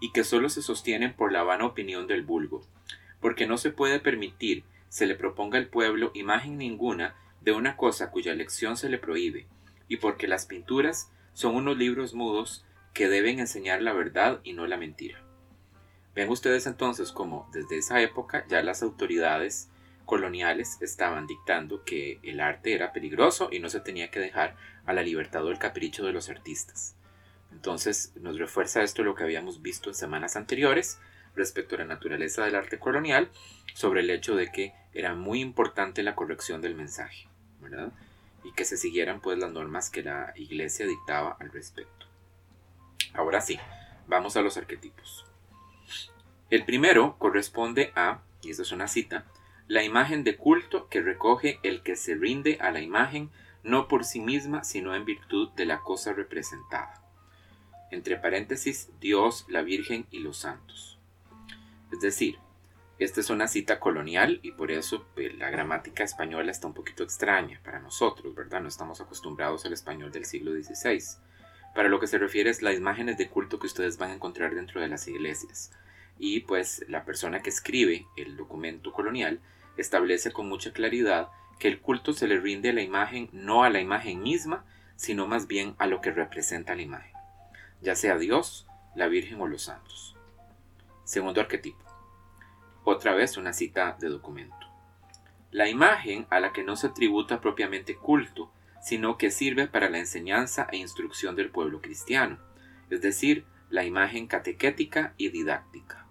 y 0.00 0.12
que 0.12 0.24
sólo 0.24 0.48
se 0.48 0.62
sostienen 0.62 1.14
por 1.14 1.32
la 1.32 1.42
vana 1.42 1.66
opinión 1.66 2.06
del 2.06 2.22
vulgo, 2.22 2.64
porque 3.20 3.46
no 3.46 3.58
se 3.58 3.70
puede 3.70 4.00
permitir 4.00 4.64
se 4.88 5.06
le 5.06 5.16
proponga 5.16 5.58
al 5.58 5.66
pueblo 5.66 6.12
imagen 6.14 6.56
ninguna 6.56 7.16
de 7.40 7.50
una 7.50 7.76
cosa 7.76 8.12
cuya 8.12 8.30
elección 8.30 8.76
se 8.76 8.88
le 8.88 8.98
prohíbe, 8.98 9.46
y 9.88 9.96
porque 9.96 10.28
las 10.28 10.46
pinturas 10.46 11.10
son 11.32 11.56
unos 11.56 11.76
libros 11.76 12.14
mudos 12.14 12.64
que 12.92 13.08
deben 13.08 13.40
enseñar 13.40 13.82
la 13.82 13.92
verdad 13.92 14.40
y 14.44 14.52
no 14.52 14.68
la 14.68 14.76
mentira. 14.76 15.23
Ven 16.14 16.28
ustedes 16.30 16.66
entonces 16.66 17.10
como 17.12 17.48
desde 17.52 17.78
esa 17.78 18.00
época 18.00 18.44
ya 18.48 18.62
las 18.62 18.82
autoridades 18.82 19.68
coloniales 20.04 20.78
estaban 20.80 21.26
dictando 21.26 21.84
que 21.84 22.20
el 22.22 22.40
arte 22.40 22.74
era 22.74 22.92
peligroso 22.92 23.48
y 23.50 23.58
no 23.58 23.68
se 23.68 23.80
tenía 23.80 24.10
que 24.10 24.20
dejar 24.20 24.56
a 24.84 24.92
la 24.92 25.02
libertad 25.02 25.44
o 25.44 25.50
el 25.50 25.58
capricho 25.58 26.04
de 26.04 26.12
los 26.12 26.28
artistas. 26.28 26.94
Entonces 27.52 28.12
nos 28.16 28.38
refuerza 28.38 28.82
esto 28.82 29.02
lo 29.02 29.14
que 29.14 29.24
habíamos 29.24 29.62
visto 29.62 29.88
en 29.88 29.94
semanas 29.94 30.36
anteriores 30.36 30.98
respecto 31.34 31.74
a 31.74 31.78
la 31.78 31.84
naturaleza 31.84 32.44
del 32.44 32.54
arte 32.54 32.78
colonial 32.78 33.30
sobre 33.74 34.00
el 34.00 34.10
hecho 34.10 34.36
de 34.36 34.52
que 34.52 34.72
era 34.92 35.14
muy 35.14 35.40
importante 35.40 36.02
la 36.02 36.14
corrección 36.14 36.60
del 36.60 36.74
mensaje, 36.74 37.28
y 38.44 38.52
que 38.52 38.64
se 38.64 38.76
siguieran 38.76 39.20
pues 39.20 39.38
las 39.38 39.50
normas 39.50 39.90
que 39.90 40.02
la 40.02 40.32
iglesia 40.36 40.86
dictaba 40.86 41.36
al 41.40 41.50
respecto. 41.50 42.06
Ahora 43.14 43.40
sí, 43.40 43.58
vamos 44.06 44.36
a 44.36 44.42
los 44.42 44.56
arquetipos. 44.56 45.24
El 46.54 46.64
primero 46.64 47.18
corresponde 47.18 47.90
a, 47.96 48.22
y 48.40 48.50
esta 48.50 48.62
es 48.62 48.70
una 48.70 48.86
cita, 48.86 49.24
la 49.66 49.82
imagen 49.82 50.22
de 50.22 50.36
culto 50.36 50.88
que 50.88 51.02
recoge 51.02 51.58
el 51.64 51.82
que 51.82 51.96
se 51.96 52.14
rinde 52.14 52.58
a 52.60 52.70
la 52.70 52.80
imagen 52.80 53.32
no 53.64 53.88
por 53.88 54.04
sí 54.04 54.20
misma, 54.20 54.62
sino 54.62 54.94
en 54.94 55.04
virtud 55.04 55.50
de 55.56 55.66
la 55.66 55.80
cosa 55.80 56.12
representada. 56.12 57.02
Entre 57.90 58.16
paréntesis, 58.16 58.88
Dios, 59.00 59.46
la 59.48 59.62
Virgen 59.62 60.06
y 60.12 60.20
los 60.20 60.36
santos. 60.36 61.00
Es 61.90 61.98
decir, 61.98 62.38
esta 63.00 63.20
es 63.20 63.30
una 63.30 63.48
cita 63.48 63.80
colonial 63.80 64.38
y 64.44 64.52
por 64.52 64.70
eso 64.70 65.08
pues, 65.16 65.36
la 65.36 65.50
gramática 65.50 66.04
española 66.04 66.52
está 66.52 66.68
un 66.68 66.74
poquito 66.74 67.02
extraña 67.02 67.60
para 67.64 67.80
nosotros, 67.80 68.32
¿verdad? 68.32 68.60
No 68.60 68.68
estamos 68.68 69.00
acostumbrados 69.00 69.66
al 69.66 69.72
español 69.72 70.12
del 70.12 70.24
siglo 70.24 70.52
XVI. 70.52 71.02
Para 71.74 71.88
lo 71.88 71.98
que 71.98 72.06
se 72.06 72.18
refiere 72.18 72.50
es 72.50 72.62
las 72.62 72.76
imágenes 72.76 73.18
de 73.18 73.28
culto 73.28 73.58
que 73.58 73.66
ustedes 73.66 73.98
van 73.98 74.12
a 74.12 74.14
encontrar 74.14 74.54
dentro 74.54 74.80
de 74.80 74.86
las 74.86 75.08
iglesias. 75.08 75.72
Y 76.18 76.40
pues 76.40 76.84
la 76.88 77.04
persona 77.04 77.40
que 77.40 77.50
escribe 77.50 78.06
el 78.16 78.36
documento 78.36 78.92
colonial 78.92 79.40
establece 79.76 80.32
con 80.32 80.48
mucha 80.48 80.72
claridad 80.72 81.28
que 81.58 81.68
el 81.68 81.80
culto 81.80 82.12
se 82.12 82.28
le 82.28 82.40
rinde 82.40 82.70
a 82.70 82.72
la 82.72 82.82
imagen 82.82 83.28
no 83.32 83.64
a 83.64 83.70
la 83.70 83.80
imagen 83.80 84.22
misma, 84.22 84.64
sino 84.96 85.26
más 85.26 85.46
bien 85.46 85.74
a 85.78 85.86
lo 85.86 86.00
que 86.00 86.12
representa 86.12 86.74
la 86.74 86.82
imagen, 86.82 87.12
ya 87.80 87.96
sea 87.96 88.16
Dios, 88.16 88.66
la 88.94 89.08
Virgen 89.08 89.40
o 89.40 89.46
los 89.46 89.62
santos. 89.62 90.16
Segundo 91.04 91.40
arquetipo 91.40 91.84
otra 92.84 93.14
vez 93.14 93.36
una 93.36 93.52
cita 93.52 93.96
de 93.98 94.08
documento. 94.08 94.54
La 95.50 95.68
imagen 95.68 96.26
a 96.30 96.40
la 96.40 96.52
que 96.52 96.62
no 96.62 96.76
se 96.76 96.90
tributa 96.90 97.40
propiamente 97.40 97.96
culto, 97.96 98.52
sino 98.82 99.16
que 99.16 99.30
sirve 99.30 99.66
para 99.66 99.88
la 99.88 99.98
enseñanza 99.98 100.68
e 100.70 100.76
instrucción 100.76 101.34
del 101.34 101.50
pueblo 101.50 101.80
cristiano, 101.80 102.38
es 102.90 103.00
decir, 103.00 103.46
la 103.70 103.84
imagen 103.84 104.26
catequética 104.26 105.14
y 105.16 105.30
didáctica. 105.30 106.03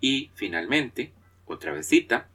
Y, 0.00 0.30
finalmente, 0.34 1.12
otra 1.46 1.72
vez 1.72 1.86
cita, 1.86 2.28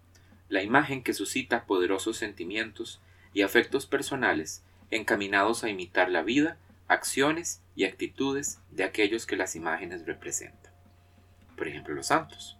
la 0.49 0.61
imagen 0.61 1.03
que 1.03 1.13
suscita 1.13 1.65
poderosos 1.65 2.17
sentimientos 2.17 3.01
y 3.33 3.41
afectos 3.41 3.85
personales 3.85 4.63
encaminados 4.91 5.63
a 5.63 5.69
imitar 5.69 6.09
la 6.09 6.21
vida, 6.21 6.57
acciones 6.87 7.61
y 7.75 7.85
actitudes 7.85 8.59
de 8.71 8.83
aquellos 8.83 9.25
que 9.25 9.35
las 9.35 9.55
imágenes 9.55 10.05
representan. 10.05 10.71
Por 11.57 11.67
ejemplo, 11.67 11.95
los 11.95 12.07
santos. 12.07 12.57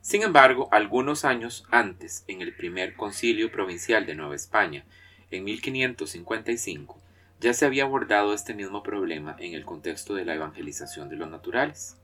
Sin 0.00 0.22
embargo, 0.22 0.68
algunos 0.72 1.24
años 1.24 1.66
antes, 1.70 2.24
en 2.26 2.40
el 2.40 2.54
primer 2.54 2.94
concilio 2.94 3.52
provincial 3.52 4.06
de 4.06 4.14
Nueva 4.14 4.34
España, 4.34 4.84
en 5.30 5.44
1555, 5.44 6.98
ya 7.38 7.52
se 7.52 7.66
había 7.66 7.84
abordado 7.84 8.32
este 8.32 8.54
mismo 8.54 8.82
problema 8.82 9.36
en 9.38 9.54
el 9.54 9.64
contexto 9.64 10.14
de 10.14 10.24
la 10.24 10.34
evangelización 10.34 11.08
de 11.08 11.16
los 11.16 11.30
naturales, 11.30 11.96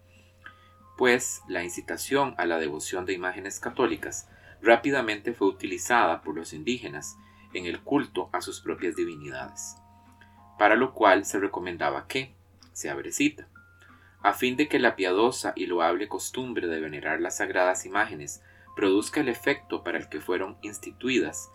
pues 0.96 1.42
la 1.48 1.62
incitación 1.62 2.34
a 2.38 2.46
la 2.46 2.58
devoción 2.58 3.04
de 3.04 3.12
imágenes 3.12 3.60
católicas 3.60 4.28
rápidamente 4.62 5.32
fue 5.32 5.48
utilizada 5.48 6.22
por 6.22 6.34
los 6.34 6.52
indígenas 6.52 7.16
en 7.52 7.66
el 7.66 7.80
culto 7.80 8.28
a 8.32 8.40
sus 8.40 8.60
propias 8.60 8.96
divinidades, 8.96 9.76
para 10.58 10.76
lo 10.76 10.94
cual 10.94 11.24
se 11.24 11.38
recomendaba 11.38 12.06
que, 12.06 12.34
se 12.72 12.90
abre 12.90 13.12
cita, 13.12 13.48
a 14.22 14.32
fin 14.32 14.56
de 14.56 14.68
que 14.68 14.78
la 14.78 14.96
piadosa 14.96 15.52
y 15.54 15.66
loable 15.66 16.08
costumbre 16.08 16.66
de 16.66 16.80
venerar 16.80 17.20
las 17.20 17.36
sagradas 17.36 17.86
imágenes 17.86 18.42
produzca 18.74 19.20
el 19.20 19.28
efecto 19.28 19.84
para 19.84 19.98
el 19.98 20.08
que 20.08 20.20
fueron 20.20 20.58
instituidas, 20.62 21.50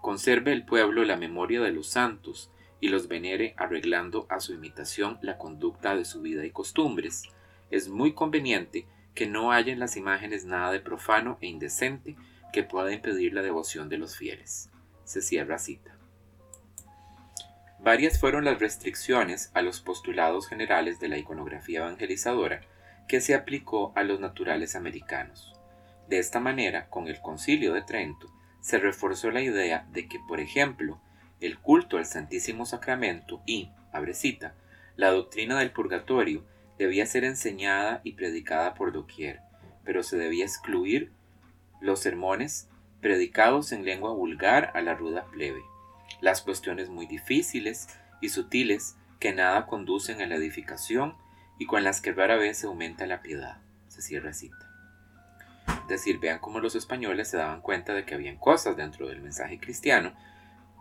conserve 0.00 0.52
el 0.52 0.64
pueblo 0.64 1.04
la 1.04 1.16
memoria 1.16 1.60
de 1.60 1.72
los 1.72 1.88
santos 1.88 2.50
y 2.80 2.88
los 2.88 3.08
venere 3.08 3.54
arreglando 3.56 4.26
a 4.28 4.40
su 4.40 4.52
imitación 4.52 5.18
la 5.22 5.38
conducta 5.38 5.96
de 5.96 6.04
su 6.04 6.20
vida 6.20 6.44
y 6.44 6.50
costumbres, 6.50 7.22
es 7.72 7.88
muy 7.88 8.12
conveniente 8.12 8.86
que 9.14 9.26
no 9.26 9.50
haya 9.50 9.72
en 9.72 9.80
las 9.80 9.96
imágenes 9.96 10.44
nada 10.44 10.70
de 10.70 10.80
profano 10.80 11.38
e 11.40 11.48
indecente 11.48 12.16
que 12.52 12.62
pueda 12.62 12.92
impedir 12.92 13.32
la 13.32 13.42
devoción 13.42 13.88
de 13.88 13.98
los 13.98 14.16
fieles. 14.16 14.70
Se 15.04 15.20
cierra 15.20 15.58
cita. 15.58 15.96
Varias 17.80 18.20
fueron 18.20 18.44
las 18.44 18.60
restricciones 18.60 19.50
a 19.54 19.62
los 19.62 19.80
postulados 19.80 20.48
generales 20.48 21.00
de 21.00 21.08
la 21.08 21.18
iconografía 21.18 21.80
evangelizadora 21.80 22.60
que 23.08 23.20
se 23.20 23.34
aplicó 23.34 23.92
a 23.96 24.04
los 24.04 24.20
naturales 24.20 24.76
americanos. 24.76 25.52
De 26.08 26.18
esta 26.18 26.38
manera, 26.38 26.88
con 26.88 27.08
el 27.08 27.20
concilio 27.20 27.72
de 27.72 27.82
Trento, 27.82 28.30
se 28.60 28.78
reforzó 28.78 29.30
la 29.30 29.40
idea 29.40 29.86
de 29.90 30.06
que, 30.06 30.20
por 30.28 30.38
ejemplo, 30.38 31.00
el 31.40 31.58
culto 31.58 31.96
al 31.96 32.06
Santísimo 32.06 32.66
Sacramento 32.66 33.42
y, 33.46 33.70
abre 33.92 34.14
cita, 34.14 34.54
la 34.94 35.10
doctrina 35.10 35.58
del 35.58 35.72
purgatorio 35.72 36.44
debía 36.82 37.06
ser 37.06 37.24
enseñada 37.24 38.00
y 38.04 38.12
predicada 38.12 38.74
por 38.74 38.92
doquier, 38.92 39.40
pero 39.84 40.02
se 40.02 40.16
debía 40.16 40.44
excluir 40.44 41.12
los 41.80 42.00
sermones 42.00 42.68
predicados 43.00 43.72
en 43.72 43.84
lengua 43.84 44.12
vulgar 44.12 44.70
a 44.74 44.80
la 44.80 44.94
ruda 44.94 45.24
plebe, 45.32 45.62
las 46.20 46.42
cuestiones 46.42 46.88
muy 46.88 47.06
difíciles 47.06 47.88
y 48.20 48.28
sutiles 48.28 48.96
que 49.18 49.32
nada 49.32 49.66
conducen 49.66 50.20
a 50.20 50.26
la 50.26 50.36
edificación 50.36 51.16
y 51.58 51.66
con 51.66 51.84
las 51.84 52.00
que 52.00 52.12
rara 52.12 52.36
vez 52.36 52.58
se 52.58 52.66
aumenta 52.66 53.06
la 53.06 53.22
piedad. 53.22 53.58
Se 53.88 54.02
cierra 54.02 54.32
cita. 54.32 54.56
Es 55.66 55.88
decir, 55.88 56.18
vean 56.18 56.38
cómo 56.38 56.60
los 56.60 56.74
españoles 56.74 57.28
se 57.28 57.36
daban 57.36 57.60
cuenta 57.60 57.94
de 57.94 58.04
que 58.04 58.14
habían 58.14 58.36
cosas 58.36 58.76
dentro 58.76 59.08
del 59.08 59.20
mensaje 59.20 59.60
cristiano 59.60 60.12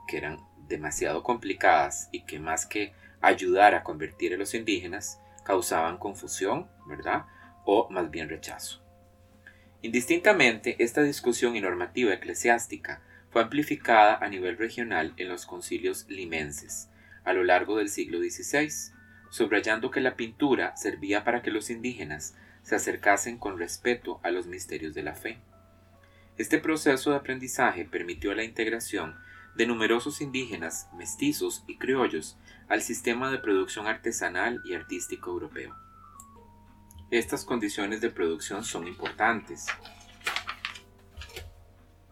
que 0.08 0.18
eran 0.18 0.40
demasiado 0.68 1.22
complicadas 1.24 2.10
y 2.12 2.22
que 2.24 2.40
más 2.40 2.66
que 2.66 2.94
ayudar 3.22 3.76
a 3.76 3.84
convertir 3.84 4.34
a 4.34 4.38
los 4.38 4.54
indígenas, 4.54 5.20
causaban 5.44 5.98
confusión, 5.98 6.68
¿verdad? 6.88 7.26
O 7.66 7.90
más 7.90 8.10
bien 8.12 8.30
rechazo. 8.30 8.82
Indistintamente, 9.82 10.76
esta 10.84 11.02
discusión 11.02 11.56
y 11.56 11.62
normativa 11.62 12.14
eclesiástica 12.14 13.02
fue 13.32 13.42
amplificada 13.42 14.18
a 14.18 14.28
nivel 14.28 14.58
regional 14.58 15.14
en 15.18 15.30
los 15.30 15.46
concilios 15.46 16.06
limenses 16.08 16.90
a 17.24 17.34
lo 17.34 17.44
largo 17.44 17.78
del 17.78 17.90
siglo 17.90 18.20
XVI, 18.20 18.70
subrayando 19.30 19.92
que 19.92 20.02
la 20.02 20.16
pintura 20.16 20.76
servía 20.76 21.24
para 21.24 21.42
que 21.42 21.52
los 21.52 21.70
indígenas 21.70 22.36
se 22.64 22.76
acercasen 22.76 23.38
con 23.38 23.58
respeto 23.58 24.20
a 24.24 24.32
los 24.32 24.48
misterios 24.48 24.94
de 24.94 25.04
la 25.04 25.16
fe. 25.16 25.40
Este 26.38 26.60
proceso 26.60 27.12
de 27.12 27.18
aprendizaje 27.18 27.86
permitió 27.86 28.34
la 28.34 28.44
integración 28.44 29.16
de 29.56 29.68
numerosos 29.68 30.22
indígenas, 30.22 30.90
mestizos 30.96 31.64
y 31.68 31.78
criollos 31.78 32.38
al 32.72 32.82
sistema 32.82 33.30
de 33.30 33.38
producción 33.38 33.86
artesanal 33.86 34.62
y 34.64 34.76
artístico 34.76 35.30
europeo. 35.30 35.76
Estas 37.10 37.44
condiciones 37.44 38.00
de 38.00 38.10
producción 38.10 38.64
son 38.64 38.88
importantes 38.88 39.68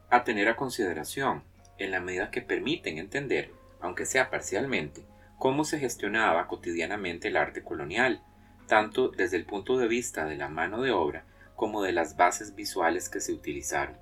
a 0.09 0.25
tener 0.25 0.49
a 0.49 0.57
consideración 0.57 1.43
en 1.77 1.91
la 1.91 2.01
medida 2.01 2.29
que 2.29 2.41
permiten 2.41 2.97
entender, 2.97 3.53
aunque 3.79 4.05
sea 4.05 4.29
parcialmente, 4.29 5.05
cómo 5.37 5.63
se 5.63 5.79
gestionaba 5.79 6.45
cotidianamente 6.47 7.29
el 7.29 7.37
arte 7.37 7.63
colonial, 7.63 8.21
tanto 8.67 9.07
desde 9.07 9.37
el 9.37 9.45
punto 9.45 9.77
de 9.77 9.87
vista 9.87 10.25
de 10.25 10.35
la 10.35 10.49
mano 10.49 10.81
de 10.81 10.91
obra 10.91 11.23
como 11.55 11.83
de 11.83 11.93
las 11.93 12.17
bases 12.17 12.53
visuales 12.53 13.07
que 13.07 13.21
se 13.21 13.31
utilizaron. 13.31 13.95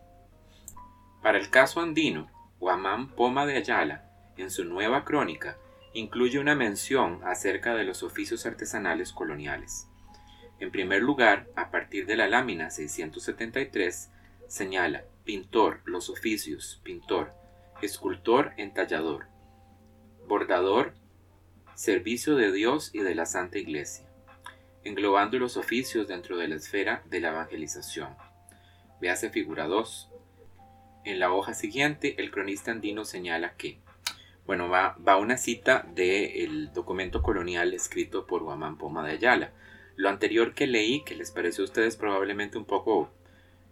Para 1.21 1.37
el 1.37 1.51
caso 1.51 1.81
andino, 1.81 2.31
Guamán 2.59 3.09
Poma 3.09 3.45
de 3.45 3.57
Ayala, 3.57 4.09
en 4.37 4.49
su 4.49 4.65
nueva 4.65 5.05
crónica, 5.05 5.55
incluye 5.93 6.39
una 6.39 6.55
mención 6.55 7.21
acerca 7.23 7.75
de 7.75 7.83
los 7.83 8.03
oficios 8.03 8.45
artesanales 8.45 9.11
coloniales. 9.11 9.87
En 10.59 10.71
primer 10.71 11.01
lugar, 11.01 11.47
a 11.55 11.69
partir 11.69 12.05
de 12.05 12.15
la 12.15 12.27
lámina 12.27 12.69
673, 12.69 14.09
señala 14.47 15.03
pintor, 15.23 15.81
los 15.85 16.09
oficios, 16.09 16.81
pintor, 16.83 17.33
escultor, 17.81 18.53
entallador, 18.57 19.27
bordador, 20.27 20.93
servicio 21.75 22.35
de 22.35 22.51
Dios 22.51 22.89
y 22.93 22.99
de 22.99 23.13
la 23.13 23.25
Santa 23.25 23.59
Iglesia, 23.59 24.09
englobando 24.83 25.37
los 25.37 25.57
oficios 25.57 26.07
dentro 26.07 26.37
de 26.37 26.47
la 26.47 26.55
esfera 26.55 27.03
de 27.05 27.19
la 27.19 27.29
evangelización. 27.29 28.15
Véase 28.99 29.29
figura 29.29 29.67
2. 29.67 30.09
En 31.05 31.19
la 31.19 31.31
hoja 31.31 31.53
siguiente, 31.53 32.15
el 32.17 32.31
cronista 32.31 32.71
andino 32.71 33.05
señala 33.05 33.55
que, 33.55 33.79
bueno, 34.47 34.69
va, 34.69 34.95
va 35.05 35.17
una 35.17 35.37
cita 35.37 35.85
del 35.93 36.71
documento 36.73 37.21
colonial 37.21 37.73
escrito 37.73 38.25
por 38.25 38.43
Guamán 38.43 38.77
Poma 38.77 39.05
de 39.05 39.11
Ayala. 39.11 39.51
Lo 39.97 40.07
anterior 40.07 40.53
que 40.53 40.67
leí, 40.67 41.03
que 41.03 41.15
les 41.15 41.31
pareció 41.31 41.63
a 41.63 41.65
ustedes 41.65 41.97
probablemente 41.97 42.57
un 42.57 42.63
poco 42.63 43.11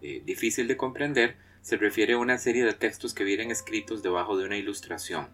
eh, 0.02 0.22
difícil 0.26 0.68
de 0.68 0.76
comprender, 0.76 1.38
se 1.62 1.78
refiere 1.78 2.14
a 2.14 2.18
una 2.18 2.38
serie 2.38 2.66
de 2.66 2.74
textos 2.74 3.14
que 3.14 3.24
vienen 3.24 3.52
escritos 3.52 4.04
debajo 4.04 4.36
de 4.38 4.46
una 4.46 4.58
ilustración. 4.58 5.30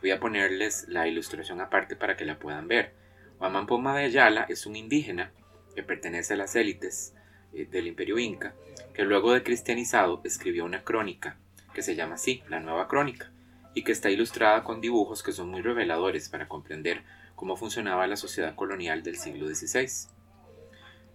Voy 0.00 0.10
a 0.10 0.18
ponerles 0.18 0.86
la 0.88 1.06
ilustración 1.06 1.60
aparte 1.60 1.94
para 1.94 2.16
que 2.16 2.24
la 2.24 2.40
puedan 2.40 2.66
ver. 2.66 2.92
Guamán 3.38 3.68
Poma 3.68 3.96
de 3.96 4.06
Ayala 4.06 4.44
es 4.48 4.66
un 4.66 4.74
indígena 4.74 5.30
que 5.76 5.84
pertenece 5.84 6.34
a 6.34 6.36
las 6.36 6.56
élites 6.56 7.14
eh, 7.52 7.64
del 7.64 7.86
imperio 7.86 8.18
inca, 8.18 8.54
que 8.92 9.04
luego 9.04 9.32
de 9.32 9.44
cristianizado 9.44 10.20
escribió 10.24 10.64
una 10.64 10.82
crónica 10.82 11.38
que 11.74 11.82
se 11.82 11.94
llama 11.94 12.16
así, 12.16 12.42
la 12.48 12.58
Nueva 12.58 12.88
Crónica, 12.88 13.30
y 13.74 13.84
que 13.84 13.92
está 13.92 14.10
ilustrada 14.10 14.64
con 14.64 14.80
dibujos 14.80 15.22
que 15.22 15.32
son 15.32 15.48
muy 15.50 15.62
reveladores 15.62 16.28
para 16.28 16.48
comprender 16.48 17.04
cómo 17.36 17.56
funcionaba 17.56 18.06
la 18.06 18.16
sociedad 18.16 18.54
colonial 18.54 19.02
del 19.02 19.16
siglo 19.16 19.46
XVI. 19.46 20.10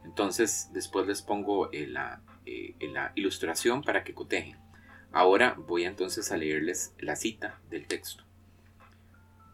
Entonces, 0.06 0.70
después 0.74 1.08
les 1.08 1.22
pongo 1.22 1.72
en 1.74 1.94
la, 1.94 2.22
eh, 2.46 2.76
la 2.94 3.12
ilustración 3.16 3.84
para 3.84 4.04
que 4.04 4.14
cotejen. 4.14 4.58
Ahora 5.12 5.56
voy 5.58 5.86
entonces 5.86 6.32
a 6.32 6.38
leerles 6.38 6.94
la 7.00 7.16
cita 7.16 7.60
del 7.70 7.88
texto. 7.88 8.24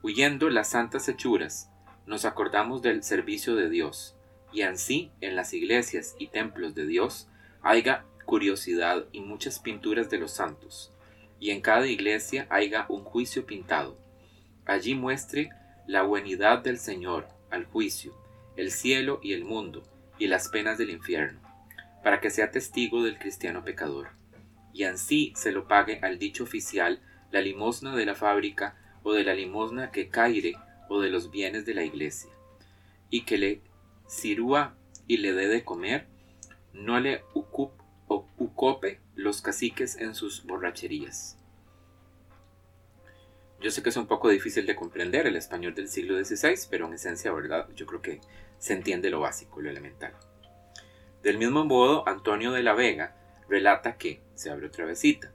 Huyendo 0.01 0.49
las 0.49 0.69
santas 0.69 1.07
hechuras, 1.07 1.69
nos 2.05 2.25
acordamos 2.25 2.81
del 2.81 3.03
servicio 3.03 3.55
de 3.55 3.69
Dios, 3.69 4.15
y 4.51 4.63
así 4.63 5.11
en 5.21 5.35
las 5.35 5.53
iglesias 5.53 6.15
y 6.17 6.27
templos 6.27 6.75
de 6.75 6.85
Dios 6.85 7.27
haya 7.61 8.05
curiosidad 8.25 9.05
y 9.11 9.21
muchas 9.21 9.59
pinturas 9.59 10.09
de 10.09 10.17
los 10.17 10.31
santos, 10.31 10.91
y 11.41 11.49
en 11.49 11.59
cada 11.59 11.87
iglesia 11.87 12.45
haya 12.49 12.85
un 12.87 13.03
juicio 13.03 13.45
pintado. 13.45 13.97
Allí 14.65 14.93
muestre 14.93 15.49
la 15.87 16.03
buenidad 16.03 16.59
del 16.59 16.77
Señor 16.77 17.27
al 17.49 17.65
juicio, 17.65 18.13
el 18.55 18.71
cielo 18.71 19.19
y 19.23 19.33
el 19.33 19.43
mundo, 19.43 19.83
y 20.19 20.27
las 20.27 20.49
penas 20.49 20.77
del 20.77 20.91
infierno, 20.91 21.39
para 22.03 22.21
que 22.21 22.29
sea 22.29 22.51
testigo 22.51 23.03
del 23.03 23.17
cristiano 23.17 23.65
pecador, 23.65 24.09
y 24.71 24.83
así 24.83 25.33
se 25.35 25.51
lo 25.51 25.67
pague 25.67 25.99
al 26.03 26.19
dicho 26.19 26.43
oficial 26.43 27.01
la 27.31 27.41
limosna 27.41 27.95
de 27.95 28.05
la 28.05 28.13
fábrica 28.13 28.75
o 29.01 29.13
de 29.13 29.23
la 29.23 29.33
limosna 29.33 29.89
que 29.89 30.09
caire 30.09 30.53
o 30.89 31.01
de 31.01 31.09
los 31.09 31.31
bienes 31.31 31.65
de 31.65 31.73
la 31.73 31.83
iglesia, 31.83 32.29
y 33.09 33.23
que 33.23 33.39
le 33.39 33.61
sirúa 34.07 34.75
y 35.07 35.17
le 35.17 35.33
dé 35.33 35.47
de 35.47 35.63
comer, 35.63 36.05
no 36.71 36.99
le 36.99 37.23
ucope 37.33 38.99
los 39.21 39.41
caciques 39.41 39.97
en 39.97 40.15
sus 40.15 40.43
borracherías. 40.45 41.37
Yo 43.61 43.69
sé 43.69 43.83
que 43.83 43.89
es 43.89 43.97
un 43.97 44.07
poco 44.07 44.29
difícil 44.29 44.65
de 44.65 44.75
comprender 44.75 45.27
el 45.27 45.35
español 45.35 45.75
del 45.75 45.87
siglo 45.87 46.23
XVI, 46.23 46.55
pero 46.69 46.87
en 46.87 46.93
esencia, 46.93 47.31
¿verdad? 47.31 47.69
Yo 47.75 47.85
creo 47.85 48.01
que 48.01 48.19
se 48.57 48.73
entiende 48.73 49.11
lo 49.11 49.19
básico, 49.19 49.61
lo 49.61 49.69
elemental. 49.69 50.13
Del 51.21 51.37
mismo 51.37 51.63
modo, 51.63 52.07
Antonio 52.07 52.51
de 52.51 52.63
la 52.63 52.73
Vega 52.73 53.15
relata 53.47 53.97
que, 53.97 54.21
se 54.33 54.49
abre 54.49 54.67
otra 54.67 54.85
vez 54.85 54.99
cita, 54.99 55.31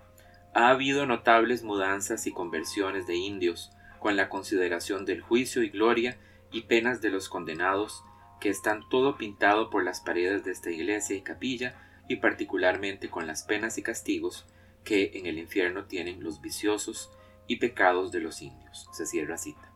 ha 0.54 0.70
habido 0.70 1.06
notables 1.06 1.62
mudanzas 1.62 2.26
y 2.26 2.32
conversiones 2.32 3.06
de 3.06 3.14
indios 3.14 3.70
con 4.00 4.16
la 4.16 4.28
consideración 4.28 5.04
del 5.04 5.20
juicio 5.20 5.62
y 5.62 5.68
gloria 5.68 6.16
y 6.50 6.62
penas 6.62 7.00
de 7.00 7.10
los 7.10 7.28
condenados, 7.28 8.02
que 8.40 8.48
están 8.48 8.88
todo 8.88 9.16
pintado 9.16 9.70
por 9.70 9.84
las 9.84 10.00
paredes 10.00 10.44
de 10.44 10.50
esta 10.50 10.70
iglesia 10.70 11.14
y 11.14 11.22
capilla, 11.22 11.85
y 12.08 12.16
particularmente 12.16 13.08
con 13.10 13.26
las 13.26 13.42
penas 13.42 13.78
y 13.78 13.82
castigos 13.82 14.46
que 14.84 15.12
en 15.14 15.26
el 15.26 15.38
infierno 15.38 15.84
tienen 15.84 16.22
los 16.22 16.40
viciosos 16.40 17.10
y 17.46 17.56
pecados 17.56 18.12
de 18.12 18.20
los 18.20 18.42
indios. 18.42 18.88
Se 18.92 19.06
cierra 19.06 19.36
cita. 19.36 19.72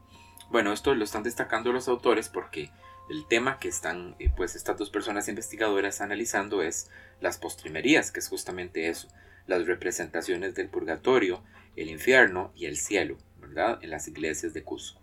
Bueno, 0.51 0.73
esto 0.73 0.95
lo 0.95 1.05
están 1.05 1.23
destacando 1.23 1.73
los 1.73 1.89
autores 1.89 2.29
porque 2.29 2.71
el 3.09 3.27
tema 3.27 3.59
que 3.59 3.69
están 3.69 4.15
eh, 4.19 4.31
pues 4.37 4.55
estas 4.55 4.79
dos 4.79 4.91
personas 4.91 5.29
investigadoras 5.29 6.01
analizando 6.01 6.63
es 6.63 6.91
las 7.21 7.39
postrimerías, 7.39 8.13
que 8.13 8.21
es 8.21 8.29
justamente 8.29 8.89
eso, 8.89 9.09
las 9.47 9.67
representaciones 9.67 10.55
del 10.55 10.69
purgatorio, 10.69 11.43
el 11.77 11.91
infierno 11.91 12.53
y 12.55 12.67
el 12.67 12.77
cielo, 12.77 13.19
¿verdad? 13.41 13.79
En 13.83 13.91
las 13.91 14.07
iglesias 14.09 14.55
de 14.55 14.63
Cusco. 14.63 15.01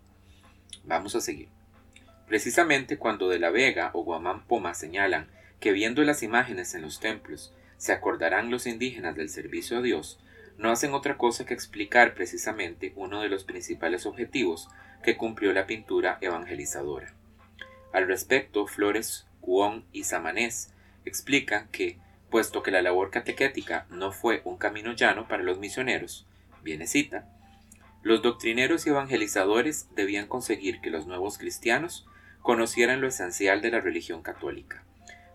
Vamos 0.84 1.14
a 1.14 1.20
seguir. 1.20 1.48
Precisamente 2.26 2.98
cuando 2.98 3.28
de 3.28 3.38
la 3.38 3.50
Vega 3.50 3.90
o 3.94 4.04
Guamán 4.04 4.46
Poma 4.46 4.74
señalan 4.74 5.30
que 5.60 5.72
viendo 5.72 6.02
las 6.02 6.22
imágenes 6.22 6.74
en 6.74 6.82
los 6.82 7.00
templos 7.00 7.52
se 7.76 7.92
acordarán 7.92 8.50
los 8.50 8.66
indígenas 8.66 9.14
del 9.16 9.28
servicio 9.28 9.78
a 9.78 9.82
Dios, 9.82 10.18
no 10.56 10.70
hacen 10.70 10.92
otra 10.92 11.16
cosa 11.16 11.46
que 11.46 11.54
explicar 11.54 12.14
precisamente 12.14 12.92
uno 12.96 13.22
de 13.22 13.28
los 13.28 13.44
principales 13.44 14.06
objetivos 14.06 14.68
que 15.02 15.16
cumplió 15.16 15.52
la 15.52 15.66
pintura 15.66 16.18
evangelizadora. 16.20 17.14
Al 17.92 18.06
respecto, 18.06 18.66
Flores, 18.66 19.26
Cuón 19.40 19.84
y 19.92 20.04
Samanés 20.04 20.72
explican 21.04 21.68
que, 21.70 21.98
puesto 22.28 22.62
que 22.62 22.72
la 22.72 22.82
labor 22.82 23.10
catequética 23.10 23.86
no 23.88 24.12
fue 24.12 24.42
un 24.44 24.58
camino 24.58 24.92
llano 24.92 25.28
para 25.28 25.44
los 25.44 25.58
misioneros, 25.58 26.26
viene 26.62 26.86
cita, 26.86 27.28
los 28.02 28.22
doctrineros 28.22 28.86
y 28.86 28.90
evangelizadores 28.90 29.88
debían 29.94 30.26
conseguir 30.26 30.80
que 30.80 30.90
los 30.90 31.06
nuevos 31.06 31.38
cristianos 31.38 32.06
conocieran 32.42 33.00
lo 33.00 33.08
esencial 33.08 33.60
de 33.60 33.70
la 33.70 33.80
religión 33.80 34.22
católica, 34.22 34.84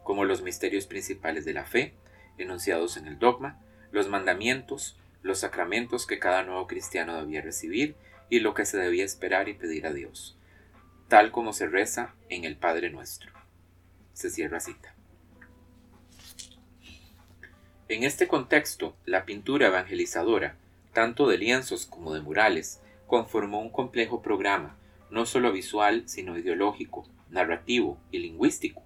como 0.03 0.25
los 0.25 0.41
misterios 0.41 0.85
principales 0.87 1.45
de 1.45 1.53
la 1.53 1.65
fe, 1.65 1.93
enunciados 2.37 2.97
en 2.97 3.07
el 3.07 3.19
dogma, 3.19 3.59
los 3.91 4.09
mandamientos, 4.09 4.97
los 5.21 5.39
sacramentos 5.39 6.05
que 6.05 6.19
cada 6.19 6.43
nuevo 6.43 6.67
cristiano 6.67 7.17
debía 7.17 7.41
recibir 7.41 7.95
y 8.29 8.39
lo 8.39 8.53
que 8.53 8.65
se 8.65 8.77
debía 8.77 9.05
esperar 9.05 9.49
y 9.49 9.53
pedir 9.53 9.85
a 9.87 9.93
Dios, 9.93 10.37
tal 11.07 11.31
como 11.31 11.53
se 11.53 11.67
reza 11.67 12.13
en 12.29 12.43
el 12.43 12.57
Padre 12.57 12.89
Nuestro. 12.89 13.31
Se 14.13 14.29
cierra 14.29 14.59
cita. 14.59 14.93
En 17.89 18.03
este 18.03 18.27
contexto, 18.27 18.95
la 19.05 19.25
pintura 19.25 19.67
evangelizadora, 19.67 20.55
tanto 20.93 21.27
de 21.27 21.37
lienzos 21.37 21.85
como 21.85 22.13
de 22.13 22.21
murales, 22.21 22.81
conformó 23.07 23.61
un 23.61 23.69
complejo 23.69 24.21
programa, 24.21 24.77
no 25.11 25.25
solo 25.25 25.51
visual, 25.51 26.03
sino 26.07 26.37
ideológico, 26.37 27.07
narrativo 27.29 27.99
y 28.11 28.19
lingüístico, 28.19 28.82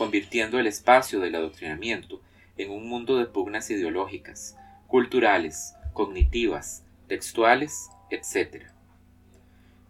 convirtiendo 0.00 0.58
el 0.58 0.66
espacio 0.66 1.20
del 1.20 1.34
adoctrinamiento 1.34 2.22
en 2.56 2.70
un 2.70 2.88
mundo 2.88 3.18
de 3.18 3.26
pugnas 3.26 3.70
ideológicas, 3.70 4.56
culturales, 4.86 5.74
cognitivas, 5.92 6.86
textuales, 7.06 7.90
etc. 8.08 8.68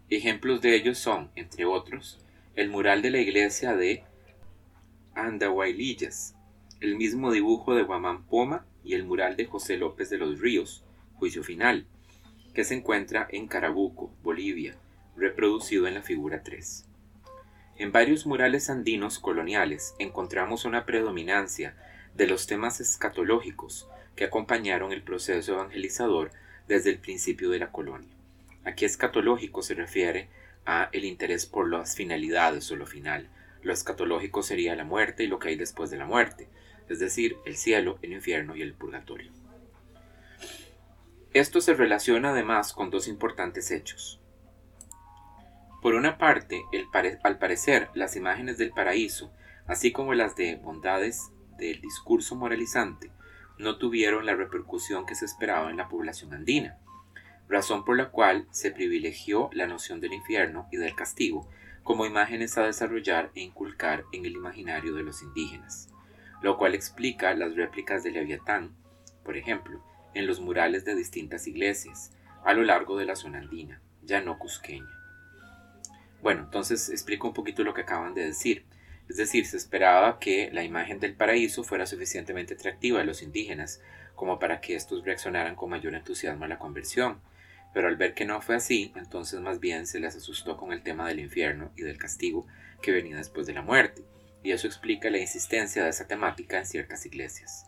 Ejemplos 0.09 0.59
de 0.59 0.75
ellos 0.75 0.97
son, 0.97 1.31
entre 1.37 1.63
otros, 1.63 2.19
el 2.55 2.69
mural 2.69 3.01
de 3.01 3.11
la 3.11 3.19
iglesia 3.19 3.73
de 3.73 4.03
Andahuaylillas, 5.15 6.35
el 6.81 6.97
mismo 6.97 7.31
dibujo 7.31 7.73
de 7.73 7.83
Guamán 7.83 8.25
Poma 8.25 8.65
y 8.83 8.95
el 8.95 9.05
mural 9.05 9.37
de 9.37 9.45
José 9.45 9.77
López 9.77 10.09
de 10.09 10.17
los 10.17 10.41
Ríos, 10.41 10.83
Juicio 11.13 11.41
Final, 11.41 11.87
que 12.53 12.65
se 12.65 12.75
encuentra 12.75 13.29
en 13.31 13.47
Carabuco, 13.47 14.13
Bolivia, 14.23 14.75
reproducido 15.15 15.87
en 15.87 15.93
la 15.93 16.01
figura 16.01 16.43
3. 16.43 16.90
En 17.81 17.91
varios 17.91 18.27
murales 18.27 18.69
andinos 18.69 19.17
coloniales 19.17 19.95
encontramos 19.97 20.65
una 20.65 20.85
predominancia 20.85 21.73
de 22.13 22.27
los 22.27 22.45
temas 22.45 22.79
escatológicos 22.79 23.87
que 24.15 24.23
acompañaron 24.23 24.91
el 24.91 25.01
proceso 25.01 25.53
evangelizador 25.53 26.29
desde 26.67 26.91
el 26.91 26.99
principio 26.99 27.49
de 27.49 27.57
la 27.57 27.71
colonia. 27.71 28.13
Aquí 28.65 28.85
escatológico 28.85 29.63
se 29.63 29.73
refiere 29.73 30.29
a 30.63 30.89
el 30.91 31.05
interés 31.05 31.47
por 31.47 31.71
las 31.71 31.95
finalidades 31.95 32.71
o 32.71 32.75
lo 32.75 32.85
final. 32.85 33.29
Lo 33.63 33.73
escatológico 33.73 34.43
sería 34.43 34.75
la 34.75 34.83
muerte 34.83 35.23
y 35.23 35.27
lo 35.27 35.39
que 35.39 35.47
hay 35.47 35.55
después 35.55 35.89
de 35.89 35.97
la 35.97 36.05
muerte, 36.05 36.49
es 36.87 36.99
decir, 36.99 37.37
el 37.47 37.57
cielo, 37.57 37.97
el 38.03 38.13
infierno 38.13 38.55
y 38.55 38.61
el 38.61 38.75
purgatorio. 38.75 39.31
Esto 41.33 41.61
se 41.61 41.73
relaciona 41.73 42.29
además 42.29 42.73
con 42.73 42.91
dos 42.91 43.07
importantes 43.07 43.71
hechos. 43.71 44.20
Por 45.81 45.95
una 45.95 46.19
parte, 46.19 46.63
al 47.23 47.39
parecer, 47.39 47.89
las 47.95 48.15
imágenes 48.15 48.59
del 48.59 48.71
paraíso, 48.71 49.33
así 49.65 49.91
como 49.91 50.13
las 50.13 50.35
de 50.35 50.57
bondades 50.57 51.31
del 51.57 51.81
discurso 51.81 52.35
moralizante, 52.35 53.11
no 53.57 53.77
tuvieron 53.77 54.27
la 54.27 54.35
repercusión 54.35 55.07
que 55.07 55.15
se 55.15 55.25
esperaba 55.25 55.71
en 55.71 55.77
la 55.77 55.89
población 55.89 56.33
andina, 56.33 56.77
razón 57.49 57.83
por 57.83 57.97
la 57.97 58.11
cual 58.11 58.47
se 58.51 58.69
privilegió 58.69 59.49
la 59.53 59.65
noción 59.65 59.99
del 60.01 60.13
infierno 60.13 60.67
y 60.71 60.77
del 60.77 60.95
castigo 60.95 61.49
como 61.81 62.05
imágenes 62.05 62.59
a 62.59 62.63
desarrollar 62.63 63.31
e 63.33 63.41
inculcar 63.41 64.03
en 64.13 64.25
el 64.25 64.33
imaginario 64.33 64.93
de 64.93 65.01
los 65.01 65.23
indígenas, 65.23 65.89
lo 66.43 66.57
cual 66.57 66.75
explica 66.75 67.33
las 67.33 67.55
réplicas 67.55 68.03
de 68.03 68.11
Leviatán, 68.11 68.75
por 69.23 69.35
ejemplo, 69.35 69.83
en 70.13 70.27
los 70.27 70.39
murales 70.41 70.85
de 70.85 70.93
distintas 70.93 71.47
iglesias 71.47 72.15
a 72.45 72.53
lo 72.53 72.61
largo 72.61 72.97
de 72.97 73.05
la 73.05 73.15
zona 73.15 73.39
andina, 73.39 73.81
ya 74.03 74.21
no 74.21 74.37
cusqueña. 74.37 75.00
Bueno, 76.21 76.43
entonces 76.43 76.89
explico 76.89 77.27
un 77.27 77.33
poquito 77.33 77.63
lo 77.63 77.73
que 77.73 77.81
acaban 77.81 78.13
de 78.13 78.25
decir. 78.25 78.63
Es 79.09 79.17
decir, 79.17 79.45
se 79.45 79.57
esperaba 79.57 80.19
que 80.19 80.51
la 80.51 80.63
imagen 80.63 80.99
del 80.99 81.15
paraíso 81.15 81.63
fuera 81.63 81.85
suficientemente 81.85 82.53
atractiva 82.53 83.01
a 83.01 83.03
los 83.03 83.23
indígenas 83.23 83.81
como 84.15 84.37
para 84.37 84.61
que 84.61 84.75
estos 84.75 85.03
reaccionaran 85.03 85.55
con 85.55 85.71
mayor 85.71 85.95
entusiasmo 85.95 86.45
a 86.45 86.47
la 86.47 86.59
conversión. 86.59 87.19
Pero 87.73 87.87
al 87.87 87.95
ver 87.95 88.13
que 88.13 88.25
no 88.25 88.41
fue 88.41 88.55
así, 88.55 88.93
entonces 88.95 89.39
más 89.39 89.59
bien 89.59 89.87
se 89.87 89.99
les 89.99 90.15
asustó 90.15 90.57
con 90.57 90.73
el 90.73 90.83
tema 90.83 91.07
del 91.07 91.19
infierno 91.19 91.71
y 91.75 91.81
del 91.81 91.97
castigo 91.97 92.45
que 92.81 92.91
venía 92.91 93.17
después 93.17 93.47
de 93.47 93.53
la 93.53 93.61
muerte, 93.61 94.03
y 94.43 94.51
eso 94.51 94.67
explica 94.67 95.09
la 95.09 95.19
insistencia 95.19 95.83
de 95.83 95.89
esa 95.89 96.07
temática 96.07 96.57
en 96.57 96.65
ciertas 96.65 97.05
iglesias. 97.05 97.65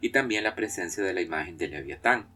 Y 0.00 0.10
también 0.10 0.44
la 0.44 0.54
presencia 0.54 1.02
de 1.02 1.14
la 1.14 1.22
imagen 1.22 1.56
de 1.56 1.68
Leviatán, 1.68 2.26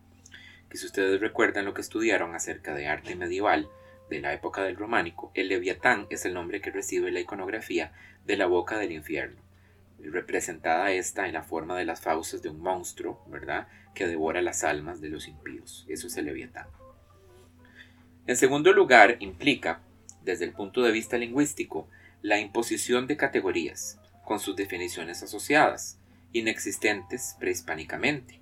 que 0.70 0.78
si 0.78 0.87
ustedes 0.87 1.20
recuerdan 1.20 1.64
lo 1.64 1.74
que 1.74 1.83
estudiaron 1.83 2.35
acerca 2.35 2.74
de 2.74 2.87
arte 2.87 3.14
medieval 3.16 3.68
de 4.11 4.20
la 4.20 4.35
época 4.35 4.62
del 4.62 4.77
románico, 4.77 5.31
el 5.35 5.49
Leviatán 5.49 6.07
es 6.11 6.27
el 6.27 6.35
nombre 6.35 6.61
que 6.61 6.70
recibe 6.70 7.11
la 7.12 7.20
iconografía 7.20 7.92
de 8.27 8.37
la 8.37 8.46
boca 8.46 8.77
del 8.77 8.92
infierno, 8.92 9.40
representada 10.01 10.90
esta 10.90 11.27
en 11.27 11.35
la 11.35 11.44
forma 11.44 11.79
de 11.79 11.85
las 11.85 12.01
fauces 12.01 12.42
de 12.42 12.51
un 12.51 12.61
monstruo, 12.61 13.25
¿verdad?, 13.29 13.68
que 13.94 14.07
devora 14.07 14.42
las 14.42 14.64
almas 14.64 15.01
de 15.01 15.09
los 15.09 15.29
impíos. 15.29 15.87
Eso 15.88 16.09
es 16.09 16.16
el 16.16 16.27
leviatán. 16.27 16.66
En 18.27 18.37
segundo 18.37 18.73
lugar, 18.73 19.16
implica, 19.20 19.81
desde 20.23 20.44
el 20.44 20.53
punto 20.53 20.83
de 20.83 20.92
vista 20.92 21.16
lingüístico, 21.16 21.88
la 22.23 22.38
imposición 22.38 23.07
de 23.07 23.16
categorías, 23.16 23.99
con 24.25 24.40
sus 24.40 24.55
definiciones 24.57 25.23
asociadas, 25.23 25.99
inexistentes 26.33 27.37
prehispánicamente. 27.38 28.40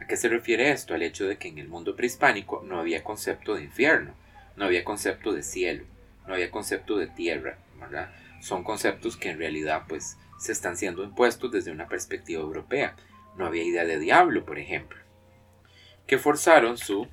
¿A 0.00 0.06
qué 0.06 0.16
se 0.16 0.28
refiere 0.28 0.70
esto? 0.70 0.94
Al 0.94 1.02
hecho 1.02 1.26
de 1.26 1.38
que 1.38 1.48
en 1.48 1.58
el 1.58 1.68
mundo 1.68 1.96
prehispánico 1.96 2.62
no 2.64 2.78
había 2.78 3.02
concepto 3.02 3.54
de 3.54 3.64
infierno, 3.64 4.14
no 4.56 4.64
había 4.64 4.84
concepto 4.84 5.32
de 5.32 5.42
cielo, 5.42 5.84
no 6.26 6.34
había 6.34 6.50
concepto 6.50 6.96
de 6.96 7.06
tierra, 7.06 7.58
¿verdad? 7.78 8.10
son 8.42 8.64
conceptos 8.64 9.16
que 9.16 9.30
en 9.30 9.38
realidad 9.38 9.84
pues 9.88 10.16
se 10.38 10.50
están 10.50 10.76
siendo 10.76 11.04
impuestos 11.04 11.52
desde 11.52 11.70
una 11.70 11.86
perspectiva 11.86 12.42
europea. 12.42 12.96
No 13.36 13.46
había 13.46 13.62
idea 13.62 13.84
de 13.84 14.00
diablo, 14.00 14.44
por 14.44 14.58
ejemplo, 14.58 14.98
que 16.06 16.18
forzaron 16.18 16.76
su 16.76 17.06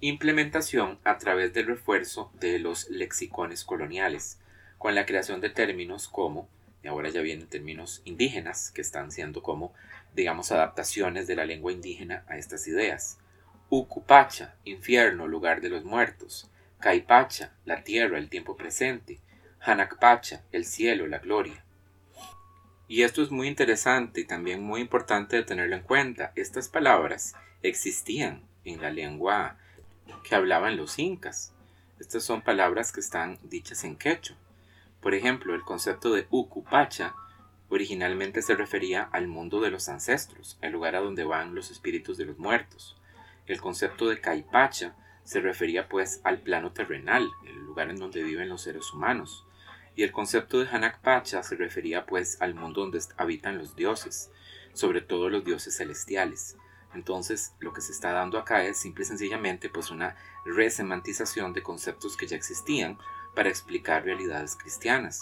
implementación 0.00 1.00
a 1.02 1.18
través 1.18 1.52
del 1.52 1.66
refuerzo 1.66 2.30
de 2.34 2.60
los 2.60 2.88
lexicones 2.88 3.64
coloniales, 3.64 4.38
con 4.78 4.94
la 4.94 5.06
creación 5.06 5.40
de 5.40 5.50
términos 5.50 6.06
como, 6.08 6.48
y 6.84 6.88
ahora 6.88 7.08
ya 7.08 7.22
vienen 7.22 7.48
términos 7.48 8.02
indígenas, 8.04 8.70
que 8.70 8.82
están 8.82 9.10
siendo 9.10 9.42
como, 9.42 9.74
digamos, 10.14 10.52
adaptaciones 10.52 11.26
de 11.26 11.34
la 11.34 11.44
lengua 11.44 11.72
indígena 11.72 12.24
a 12.28 12.38
estas 12.38 12.68
ideas. 12.68 13.18
Ucupacha, 13.68 14.54
infierno, 14.64 15.26
lugar 15.26 15.60
de 15.60 15.68
los 15.68 15.84
muertos. 15.84 16.48
Caipacha, 16.78 17.52
la 17.64 17.82
tierra, 17.82 18.18
el 18.18 18.28
tiempo 18.28 18.56
presente, 18.56 19.18
Hanakpacha, 19.60 20.42
el 20.52 20.64
cielo, 20.64 21.08
la 21.08 21.18
gloria. 21.18 21.64
Y 22.86 23.02
esto 23.02 23.22
es 23.22 23.32
muy 23.32 23.48
interesante 23.48 24.20
y 24.20 24.24
también 24.24 24.62
muy 24.62 24.80
importante 24.80 25.34
de 25.34 25.42
tenerlo 25.42 25.74
en 25.74 25.82
cuenta. 25.82 26.32
Estas 26.36 26.68
palabras 26.68 27.34
existían 27.62 28.42
en 28.64 28.80
la 28.80 28.90
lengua 28.90 29.56
que 30.22 30.36
hablaban 30.36 30.76
los 30.76 30.98
incas. 31.00 31.52
Estas 31.98 32.22
son 32.22 32.42
palabras 32.42 32.92
que 32.92 33.00
están 33.00 33.38
dichas 33.42 33.82
en 33.82 33.96
quechua. 33.96 34.36
Por 35.00 35.14
ejemplo, 35.14 35.56
el 35.56 35.62
concepto 35.62 36.12
de 36.12 36.28
Ucupacha 36.30 37.16
originalmente 37.68 38.42
se 38.42 38.54
refería 38.54 39.02
al 39.10 39.26
mundo 39.26 39.60
de 39.60 39.70
los 39.72 39.88
ancestros, 39.88 40.56
el 40.60 40.72
lugar 40.72 40.94
a 40.94 41.00
donde 41.00 41.24
van 41.24 41.54
los 41.54 41.72
espíritus 41.72 42.16
de 42.16 42.26
los 42.26 42.38
muertos. 42.38 42.95
El 43.46 43.60
concepto 43.60 44.08
de 44.08 44.20
Caipacha 44.20 44.96
se 45.22 45.40
refería 45.40 45.88
pues 45.88 46.20
al 46.24 46.40
plano 46.40 46.72
terrenal, 46.72 47.30
el 47.44 47.56
lugar 47.64 47.90
en 47.90 47.96
donde 47.96 48.22
viven 48.22 48.48
los 48.48 48.62
seres 48.62 48.92
humanos. 48.92 49.44
Y 49.94 50.02
el 50.02 50.12
concepto 50.12 50.58
de 50.58 50.68
Hanakpacha 50.68 51.42
se 51.42 51.56
refería 51.56 52.06
pues 52.06 52.40
al 52.40 52.54
mundo 52.54 52.82
donde 52.82 53.00
habitan 53.16 53.58
los 53.58 53.76
dioses, 53.76 54.30
sobre 54.72 55.00
todo 55.00 55.30
los 55.30 55.44
dioses 55.44 55.76
celestiales. 55.76 56.56
Entonces, 56.94 57.54
lo 57.60 57.72
que 57.72 57.80
se 57.80 57.92
está 57.92 58.12
dando 58.12 58.38
acá 58.38 58.64
es 58.64 58.78
simple 58.78 59.04
y 59.04 59.06
sencillamente 59.06 59.68
pues 59.68 59.90
una 59.90 60.16
resemantización 60.44 61.52
de 61.52 61.62
conceptos 61.62 62.16
que 62.16 62.26
ya 62.26 62.36
existían 62.36 62.98
para 63.34 63.48
explicar 63.48 64.04
realidades 64.04 64.56
cristianas. 64.56 65.20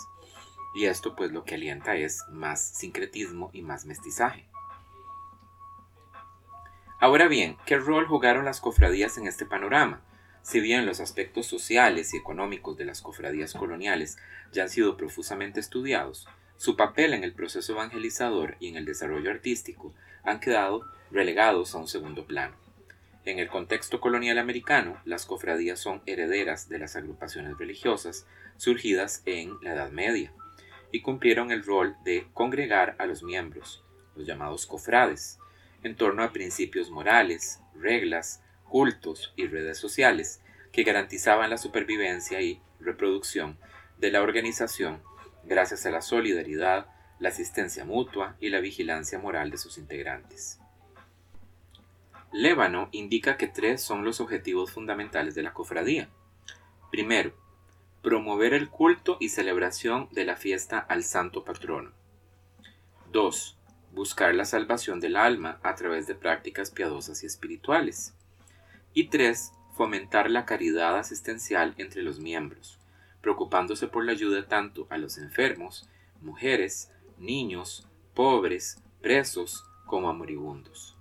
Y 0.75 0.87
esto 0.87 1.15
pues 1.15 1.31
lo 1.33 1.45
que 1.45 1.57
alienta 1.57 1.97
es 1.97 2.25
más 2.31 2.61
sincretismo 2.61 3.51
y 3.53 3.63
más 3.63 3.87
mestizaje. 3.87 4.49
Ahora 7.05 7.29
bien, 7.29 7.59
¿qué 7.67 7.77
rol 7.77 8.07
jugaron 8.07 8.47
las 8.47 8.63
cofradías 8.63 9.19
en 9.19 9.27
este 9.27 9.45
panorama? 9.45 10.01
Si 10.41 10.59
bien 10.61 10.87
los 10.87 11.01
aspectos 11.01 11.45
sociales 11.45 12.15
y 12.15 12.17
económicos 12.17 12.79
de 12.79 12.87
las 12.87 13.03
cofradías 13.03 13.53
coloniales 13.53 14.17
ya 14.53 14.63
han 14.63 14.71
sido 14.71 14.97
profusamente 14.97 15.61
estudiados, 15.61 16.27
su 16.57 16.79
papel 16.79 17.13
en 17.13 17.23
el 17.23 17.35
proceso 17.35 17.75
evangelizador 17.75 18.57
y 18.59 18.69
en 18.69 18.77
el 18.77 18.87
desarrollo 18.87 19.31
artístico 19.31 19.93
han 20.23 20.41
quedado 20.41 20.87
relegados 21.11 21.75
a 21.75 21.79
un 21.79 21.89
segundo 21.89 22.27
plano. 22.27 22.57
En 23.27 23.39
el 23.39 23.49
contexto 23.49 24.01
colonial 24.01 24.39
americano, 24.39 24.99
las 25.05 25.27
cofradías 25.27 25.79
son 25.79 26.01
herederas 26.07 26.71
de 26.71 26.79
las 26.79 26.97
agrupaciones 26.97 27.59
religiosas 27.59 28.27
surgidas 28.57 29.23
en 29.27 29.59
la 29.61 29.75
Edad 29.75 29.91
Media 29.91 30.33
y 30.91 31.03
cumplieron 31.03 31.51
el 31.51 31.67
rol 31.67 31.97
de 32.03 32.29
congregar 32.33 32.97
a 32.99 33.05
los 33.05 33.23
miembros, 33.23 33.85
los 34.17 34.27
llamados 34.27 34.65
cofrades, 34.65 35.39
en 35.85 35.97
torno 35.97 36.25
a 36.25 36.33
principios 36.33 36.91
morales, 36.91 37.61
reglas, 37.75 38.43
cultos 38.65 39.33
y 39.37 39.47
redes 39.47 39.79
sociales 39.79 40.43
que 40.73 40.83
garantizaban 40.83 41.51
la 41.51 41.59
supervivencia 41.59 42.41
y 42.41 42.61
reproducción 42.81 43.57
de 43.99 44.11
la 44.11 44.23
organización 44.23 45.03
gracias 45.45 45.87
a 45.87 45.91
la 45.91 46.01
solidaridad, 46.01 46.89
la 47.21 47.29
asistencia 47.29 47.85
mutua 47.85 48.37
y 48.41 48.49
la 48.49 48.61
vigilancia 48.61 49.19
moral 49.19 49.51
de 49.51 49.59
sus 49.59 49.79
integrantes. 49.79 50.59
Lébano 52.33 52.89
indica 52.91 53.37
que 53.37 53.47
tres 53.47 53.81
son 53.81 54.05
los 54.05 54.21
objetivos 54.21 54.73
fundamentales 54.73 55.37
de 55.37 55.45
la 55.45 55.53
cofradía. 55.53 56.09
Primero, 56.91 57.33
promover 58.03 58.55
el 58.55 58.71
culto 58.71 59.19
y 59.21 59.29
celebración 59.29 60.09
de 60.11 60.25
la 60.25 60.35
fiesta 60.35 60.79
al 60.79 61.05
santo 61.05 61.45
patrono. 61.45 61.93
2 63.13 63.59
buscar 63.95 64.35
la 64.35 64.45
salvación 64.45 65.01
del 65.01 65.17
alma 65.17 65.59
a 65.63 65.75
través 65.75 66.07
de 66.07 66.15
prácticas 66.15 66.71
piadosas 66.71 67.23
y 67.23 67.27
espirituales. 67.27 68.15
Y 68.93 69.09
tres, 69.09 69.53
fomentar 69.75 70.31
la 70.31 70.45
caridad 70.45 70.97
asistencial 70.99 71.75
entre 71.79 72.03
los 72.03 72.21
miembros, 72.21 72.79
preocupándose 73.21 73.89
por 73.89 74.05
la 74.05 74.13
ayuda 74.13 74.47
tanto 74.47 74.87
a 74.91 74.99
los 74.99 75.19
enfermos, 75.19 75.89
mujeres, 76.21 76.91
niños, 77.19 77.89
pobres, 78.15 78.83
presos, 79.01 79.65
como 79.87 80.09
a 80.09 80.13
moribundos. 80.13 80.97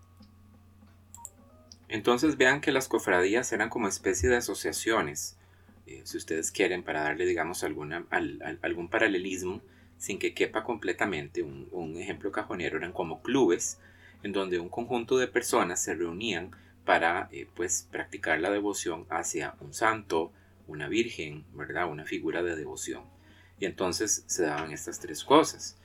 Entonces 1.88 2.38
vean 2.38 2.62
que 2.62 2.72
las 2.72 2.88
cofradías 2.88 3.52
eran 3.54 3.70
como 3.70 3.88
especie 3.88 4.30
de 4.30 4.38
asociaciones, 4.38 5.38
eh, 5.86 6.02
si 6.06 6.18
ustedes 6.18 6.52
quieren, 6.52 6.84
para 6.84 7.04
darle, 7.04 7.26
digamos, 7.26 7.64
alguna, 7.64 8.06
algún 8.62 8.90
paralelismo 8.90 9.62
sin 10.04 10.20
que 10.20 10.34
quepa 10.34 10.66
completamente. 10.66 11.44
Un, 11.44 11.96
ejemplo 11.96 12.30
cajonero 12.30 12.76
eran 12.76 12.92
como 12.92 13.22
clubes 13.22 13.80
en 14.22 14.34
donde 14.34 14.60
un 14.60 14.68
conjunto 14.68 15.18
de 15.18 15.30
personas 15.30 15.82
se 15.82 15.96
reunían 15.96 16.52
para 16.84 17.30
eh, 17.32 17.48
pues 17.56 17.88
practicar 17.90 18.42
la 18.42 18.52
devoción 18.52 19.06
hacia 19.10 19.56
un 19.62 19.74
santo, 19.74 20.34
una 20.68 20.90
virgen, 20.90 21.46
¿verdad? 21.54 21.90
Una 21.90 22.04
figura 22.04 22.44
de 22.44 22.58
devoción. 22.58 23.04
Y 23.62 23.66
entonces 23.66 24.26
se 24.28 24.44
daban 24.44 24.74
estas 24.74 25.00
tres 25.00 25.24
cosas. 25.24 25.78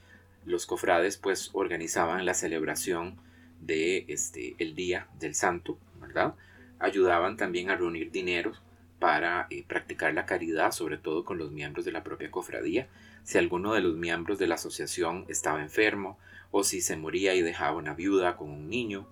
Los 0.45 0.67
cofrades 0.67 1.17
pues 1.17 1.51
organizaban 1.53 2.27
la 2.27 2.35
celebración 2.35 3.21
de 3.61 4.05
este 4.09 4.57
el 4.59 4.75
día 4.75 5.07
del 5.21 5.37
santo, 5.37 5.79
¿verdad? 6.01 6.35
Ayudaban 6.81 7.37
también 7.37 7.71
a 7.71 7.77
reunir 7.77 8.11
dinero 8.11 8.53
para 8.99 9.47
eh, 9.51 9.65
practicar 9.67 10.13
la 10.15 10.27
caridad, 10.27 10.73
sobre 10.73 10.99
todo 10.99 11.25
con 11.25 11.39
los 11.39 11.51
miembros 11.51 11.85
de 11.85 11.93
la 11.93 12.03
propia 12.03 12.31
cofradía, 12.31 12.89
si 13.25 13.39
alguno 13.39 13.75
de 13.75 13.81
los 13.81 13.97
miembros 13.97 14.39
de 14.39 14.47
la 14.47 14.57
asociación 14.57 15.25
estaba 15.29 15.63
enfermo 15.63 16.19
o 16.51 16.65
si 16.65 16.81
se 16.81 16.97
moría 16.97 17.35
y 17.35 17.43
dejaba 17.43 17.77
una 17.77 17.95
viuda 17.95 18.37
con 18.37 18.51
un 18.51 18.69
niño. 18.69 19.07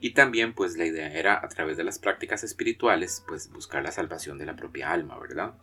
Y 0.00 0.10
también 0.10 0.54
pues 0.54 0.76
la 0.76 0.86
idea 0.86 1.12
era 1.12 1.34
a 1.42 1.48
través 1.48 1.76
de 1.76 1.84
las 1.84 1.98
prácticas 1.98 2.44
espirituales 2.44 3.22
pues 3.26 3.50
buscar 3.50 3.82
la 3.82 3.92
salvación 3.92 4.38
de 4.38 4.46
la 4.46 4.56
propia 4.56 4.92
alma, 4.92 5.18
¿verdad? 5.18 5.54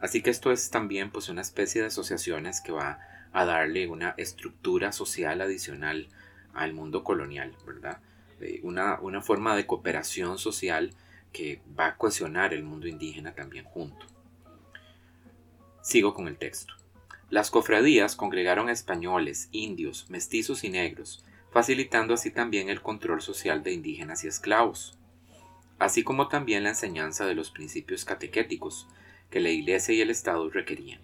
Así 0.00 0.22
que 0.22 0.30
esto 0.30 0.50
es 0.52 0.70
también 0.70 1.10
pues 1.10 1.28
una 1.28 1.40
especie 1.40 1.80
de 1.80 1.88
asociaciones 1.88 2.60
que 2.60 2.72
va 2.72 2.98
a 3.32 3.44
darle 3.44 3.88
una 3.88 4.14
estructura 4.16 4.92
social 4.92 5.40
adicional 5.40 6.08
al 6.52 6.72
mundo 6.72 7.04
colonial, 7.04 7.54
¿verdad? 7.66 7.98
Eh, 8.40 8.60
una, 8.62 9.00
una 9.00 9.20
forma 9.20 9.56
de 9.56 9.66
cooperación 9.66 10.38
social 10.38 10.92
que 11.34 11.60
va 11.78 11.88
a 11.88 11.96
cohesionar 11.98 12.54
el 12.54 12.62
mundo 12.62 12.86
indígena 12.86 13.34
también 13.34 13.64
junto. 13.66 14.06
Sigo 15.82 16.14
con 16.14 16.28
el 16.28 16.38
texto. 16.38 16.72
Las 17.28 17.50
cofradías 17.50 18.16
congregaron 18.16 18.68
a 18.68 18.72
españoles, 18.72 19.48
indios, 19.50 20.08
mestizos 20.08 20.62
y 20.64 20.70
negros, 20.70 21.24
facilitando 21.50 22.14
así 22.14 22.30
también 22.30 22.68
el 22.70 22.80
control 22.80 23.20
social 23.20 23.62
de 23.62 23.72
indígenas 23.72 24.24
y 24.24 24.28
esclavos, 24.28 24.96
así 25.78 26.04
como 26.04 26.28
también 26.28 26.62
la 26.62 26.70
enseñanza 26.70 27.26
de 27.26 27.34
los 27.34 27.50
principios 27.50 28.04
catequéticos 28.04 28.86
que 29.28 29.40
la 29.40 29.50
Iglesia 29.50 29.94
y 29.94 30.00
el 30.00 30.10
Estado 30.10 30.48
requerían. 30.48 31.00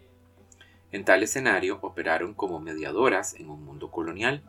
En 0.93 1.05
tal 1.05 1.25
escenario 1.25 1.79
operaron 1.83 2.35
como 2.35 2.61
mediadoras 2.61 3.35
en 3.35 3.51
un 3.51 3.65
mundo 3.65 3.91
colonial. 3.91 4.43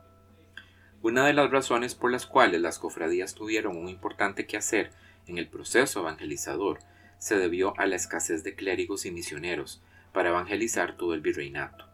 Una 1.01 1.25
de 1.25 1.33
las 1.33 1.49
razones 1.49 1.95
por 1.95 2.11
las 2.11 2.27
cuales 2.27 2.61
las 2.61 2.77
cofradías 2.77 3.33
tuvieron 3.33 3.75
un 3.77 3.89
importante 3.89 4.45
quehacer 4.45 4.91
en 5.27 5.37
el 5.37 5.47
proceso 5.47 6.01
evangelizador 6.01 6.79
se 7.17 7.37
debió 7.37 7.79
a 7.79 7.85
la 7.85 7.95
escasez 7.95 8.43
de 8.43 8.55
clérigos 8.55 9.05
y 9.05 9.11
misioneros 9.11 9.81
para 10.13 10.29
evangelizar 10.29 10.97
todo 10.97 11.13
el 11.13 11.21
virreinato, 11.21 11.85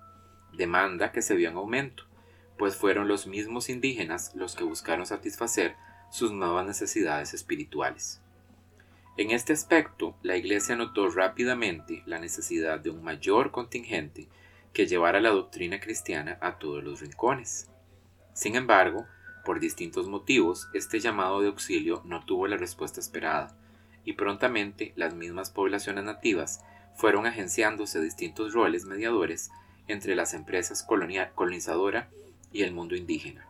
demanda 0.54 1.12
que 1.12 1.22
se 1.22 1.36
vio 1.36 1.50
en 1.50 1.58
aumento, 1.58 2.06
pues 2.58 2.76
fueron 2.76 3.08
los 3.08 3.28
mismos 3.28 3.70
indígenas 3.70 4.34
los 4.36 4.56
que 4.56 4.64
buscaron 4.64 5.06
satisfacer 5.06 5.76
sus 6.10 6.32
nuevas 6.32 6.66
necesidades 6.66 7.34
espirituales. 7.34 8.22
En 9.18 9.32
este 9.32 9.54
aspecto, 9.54 10.16
la 10.22 10.38
Iglesia 10.38 10.76
notó 10.76 11.10
rápidamente 11.10 12.04
la 12.06 12.20
necesidad 12.20 12.80
de 12.80 12.92
un 12.92 13.04
mayor 13.04 13.52
contingente 13.52 14.28
que 14.74 14.86
llevara 14.86 15.20
la 15.20 15.30
doctrina 15.30 15.80
cristiana 15.80 16.38
a 16.40 16.60
todos 16.60 16.84
los 16.84 17.02
rincones. 17.02 17.70
Sin 18.34 18.56
embargo, 18.56 19.08
por 19.48 19.62
distintos 19.62 20.10
motivos, 20.10 20.68
este 20.74 21.00
llamado 21.00 21.40
de 21.40 21.48
auxilio 21.48 22.02
no 22.04 22.26
tuvo 22.26 22.48
la 22.48 22.58
respuesta 22.58 23.00
esperada, 23.00 23.56
y 24.04 24.12
prontamente 24.12 24.92
las 24.98 25.14
mismas 25.14 25.52
poblaciones 25.52 26.04
nativas 26.04 26.60
fueron 26.98 27.26
agenciándose 27.26 28.02
distintos 28.02 28.52
roles 28.52 28.84
mediadores 28.84 29.50
entre 29.88 30.16
las 30.16 30.34
empresas 30.34 30.84
colonizadora 30.84 32.10
y 32.52 32.64
el 32.64 32.74
mundo 32.74 32.98
indígena, 32.98 33.48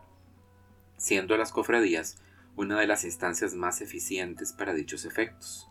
siendo 0.98 1.36
las 1.36 1.52
cofradías 1.52 2.22
una 2.56 2.80
de 2.80 2.86
las 2.86 3.04
instancias 3.04 3.56
más 3.56 3.82
eficientes 3.82 4.54
para 4.54 4.76
dichos 4.76 5.04
efectos, 5.04 5.68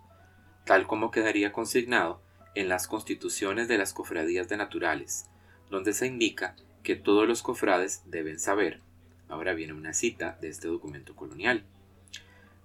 tal 0.64 0.88
como 0.88 1.12
quedaría 1.12 1.52
consignado 1.52 2.20
en 2.56 2.68
las 2.68 2.88
constituciones 2.88 3.68
de 3.68 3.78
las 3.78 3.92
cofradías 3.92 4.48
de 4.48 4.56
naturales, 4.56 5.30
donde 5.70 5.92
se 5.92 6.08
indica 6.08 6.56
que 6.82 6.96
todos 6.96 7.28
los 7.28 7.44
cofrades 7.44 8.02
deben 8.06 8.40
saber 8.40 8.80
Ahora 9.28 9.54
viene 9.54 9.72
una 9.72 9.92
cita 9.92 10.38
de 10.40 10.48
este 10.48 10.68
documento 10.68 11.14
colonial. 11.16 11.64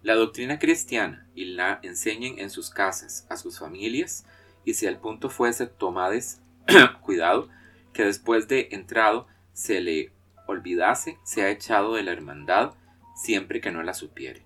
La 0.03 0.15
doctrina 0.15 0.59
cristiana 0.59 1.27
y 1.35 1.45
la 1.45 1.79
enseñen 1.83 2.39
en 2.39 2.49
sus 2.49 2.69
casas 2.69 3.27
a 3.29 3.37
sus 3.37 3.59
familias 3.59 4.25
y 4.65 4.73
si 4.73 4.87
al 4.87 4.99
punto 4.99 5.29
fuese 5.29 5.67
tomades, 5.67 6.41
cuidado, 7.01 7.49
que 7.93 8.05
después 8.05 8.47
de 8.47 8.69
entrado 8.71 9.27
se 9.53 9.81
le 9.81 10.11
olvidase, 10.47 11.17
se 11.23 11.43
ha 11.43 11.49
echado 11.49 11.95
de 11.95 12.03
la 12.03 12.11
hermandad 12.11 12.73
siempre 13.15 13.61
que 13.61 13.71
no 13.71 13.83
la 13.83 13.93
supiere. 13.93 14.45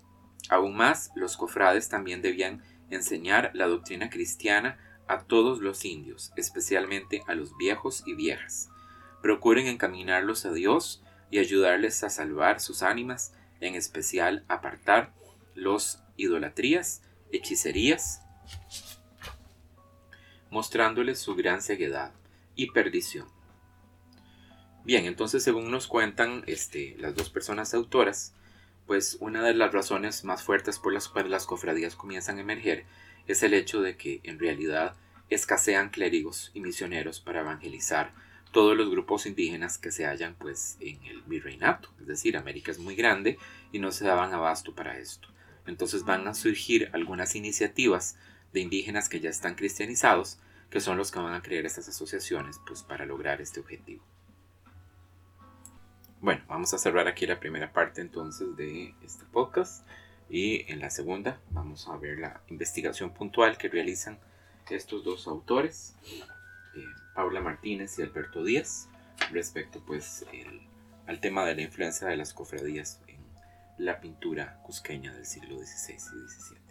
Aún 0.50 0.76
más, 0.76 1.12
los 1.16 1.38
cofrades 1.38 1.90
también 1.90 2.22
debían 2.22 2.64
enseñar 2.90 3.52
la 3.54 3.68
doctrina 3.68 4.10
cristiana 4.10 4.78
a 5.08 5.24
todos 5.24 5.60
los 5.60 5.86
indios, 5.86 6.32
especialmente 6.36 7.22
a 7.28 7.36
los 7.36 7.56
viejos 7.58 8.04
y 8.06 8.14
viejas. 8.14 8.70
Procuren 9.22 9.68
encaminarlos 9.68 10.46
a 10.46 10.52
Dios 10.52 11.04
y 11.32 11.40
ayudarles 11.40 12.04
a 12.04 12.10
salvar 12.10 12.60
sus 12.60 12.84
ánimas, 12.84 13.34
en 13.62 13.76
especial 13.76 14.44
apartar 14.48 15.14
los 15.54 16.00
idolatrías, 16.18 17.02
hechicerías, 17.32 18.22
mostrándoles 20.50 21.20
su 21.20 21.36
gran 21.36 21.62
ceguedad 21.62 22.12
y 22.56 22.72
perdición. 22.72 23.28
Bien, 24.84 25.06
entonces 25.06 25.44
según 25.44 25.72
nos 25.72 25.88
cuentan 25.88 26.44
este, 26.46 26.96
las 27.00 27.16
dos 27.16 27.30
personas 27.30 27.74
autoras, 27.74 28.34
pues 28.86 29.18
una 29.20 29.42
de 29.42 29.56
las 29.56 29.74
razones 29.74 30.24
más 30.24 30.44
fuertes 30.44 30.78
por 30.78 30.94
las 30.94 31.08
cuales 31.08 31.32
las 31.32 31.46
cofradías 31.46 31.96
comienzan 31.96 32.38
a 32.38 32.42
emerger 32.42 32.86
es 33.28 33.42
el 33.42 33.54
hecho 33.54 33.82
de 33.82 33.98
que 33.98 34.22
en 34.24 34.38
realidad 34.38 34.96
escasean 35.30 35.90
clérigos 35.90 36.52
y 36.54 36.62
misioneros 36.62 37.20
para 37.20 37.42
evangelizar 37.42 38.14
todos 38.56 38.78
los 38.78 38.90
grupos 38.90 39.26
indígenas 39.26 39.78
que 39.78 39.92
se 39.92 40.06
hallan 40.06 40.34
pues 40.36 40.78
en 40.80 41.04
el 41.04 41.24
virreinato, 41.24 41.90
es 42.00 42.08
decir, 42.08 42.38
América 42.38 42.72
es 42.72 42.80
muy 42.80 42.96
grande 42.96 43.38
y 43.74 43.80
no 43.80 43.92
se 43.92 44.06
daban 44.06 44.34
abasto 44.34 44.74
para 44.74 44.98
esto. 44.98 45.28
Entonces 45.68 46.06
van 46.06 46.26
a 46.26 46.34
surgir 46.34 46.90
algunas 46.94 47.36
iniciativas 47.36 48.18
de 48.54 48.62
indígenas 48.62 49.10
que 49.10 49.20
ya 49.20 49.30
están 49.30 49.56
cristianizados, 49.56 50.40
que 50.70 50.80
son 50.80 50.96
los 50.96 51.12
que 51.12 51.20
van 51.20 51.34
a 51.34 51.42
crear 51.42 51.66
estas 51.66 51.90
asociaciones 51.90 52.62
pues 52.66 52.82
para 52.82 53.06
lograr 53.06 53.42
este 53.42 53.60
objetivo. 53.60 54.06
Bueno, 56.22 56.42
vamos 56.48 56.74
a 56.74 56.78
cerrar 56.78 57.10
aquí 57.10 57.28
la 57.28 57.42
primera 57.42 57.74
parte 57.74 58.00
entonces 58.00 58.56
de 58.56 58.96
este 59.04 59.26
podcast 59.26 59.86
y 60.30 60.72
en 60.72 60.80
la 60.80 60.92
segunda 60.92 61.42
vamos 61.50 61.90
a 61.90 61.98
ver 61.98 62.20
la 62.20 62.40
investigación 62.48 63.14
puntual 63.14 63.58
que 63.58 63.68
realizan 63.68 64.18
estos 64.70 65.04
dos 65.04 65.28
autores, 65.28 65.94
eh, 66.74 67.05
Paula 67.16 67.42
Martínez 67.42 67.98
y 67.98 68.02
Alberto 68.04 68.44
Díaz, 68.44 68.90
respecto 69.32 69.82
pues 69.86 70.26
al 71.08 71.20
tema 71.22 71.46
de 71.46 71.56
la 71.56 71.62
influencia 71.62 72.08
de 72.08 72.18
las 72.18 72.34
cofradías 72.34 73.02
en 73.08 73.24
la 73.78 74.00
pintura 74.02 74.60
cusqueña 74.64 75.14
del 75.14 75.26
siglo 75.26 75.58
XVI 75.58 75.94
y 75.94 75.98
XVII. 75.98 76.65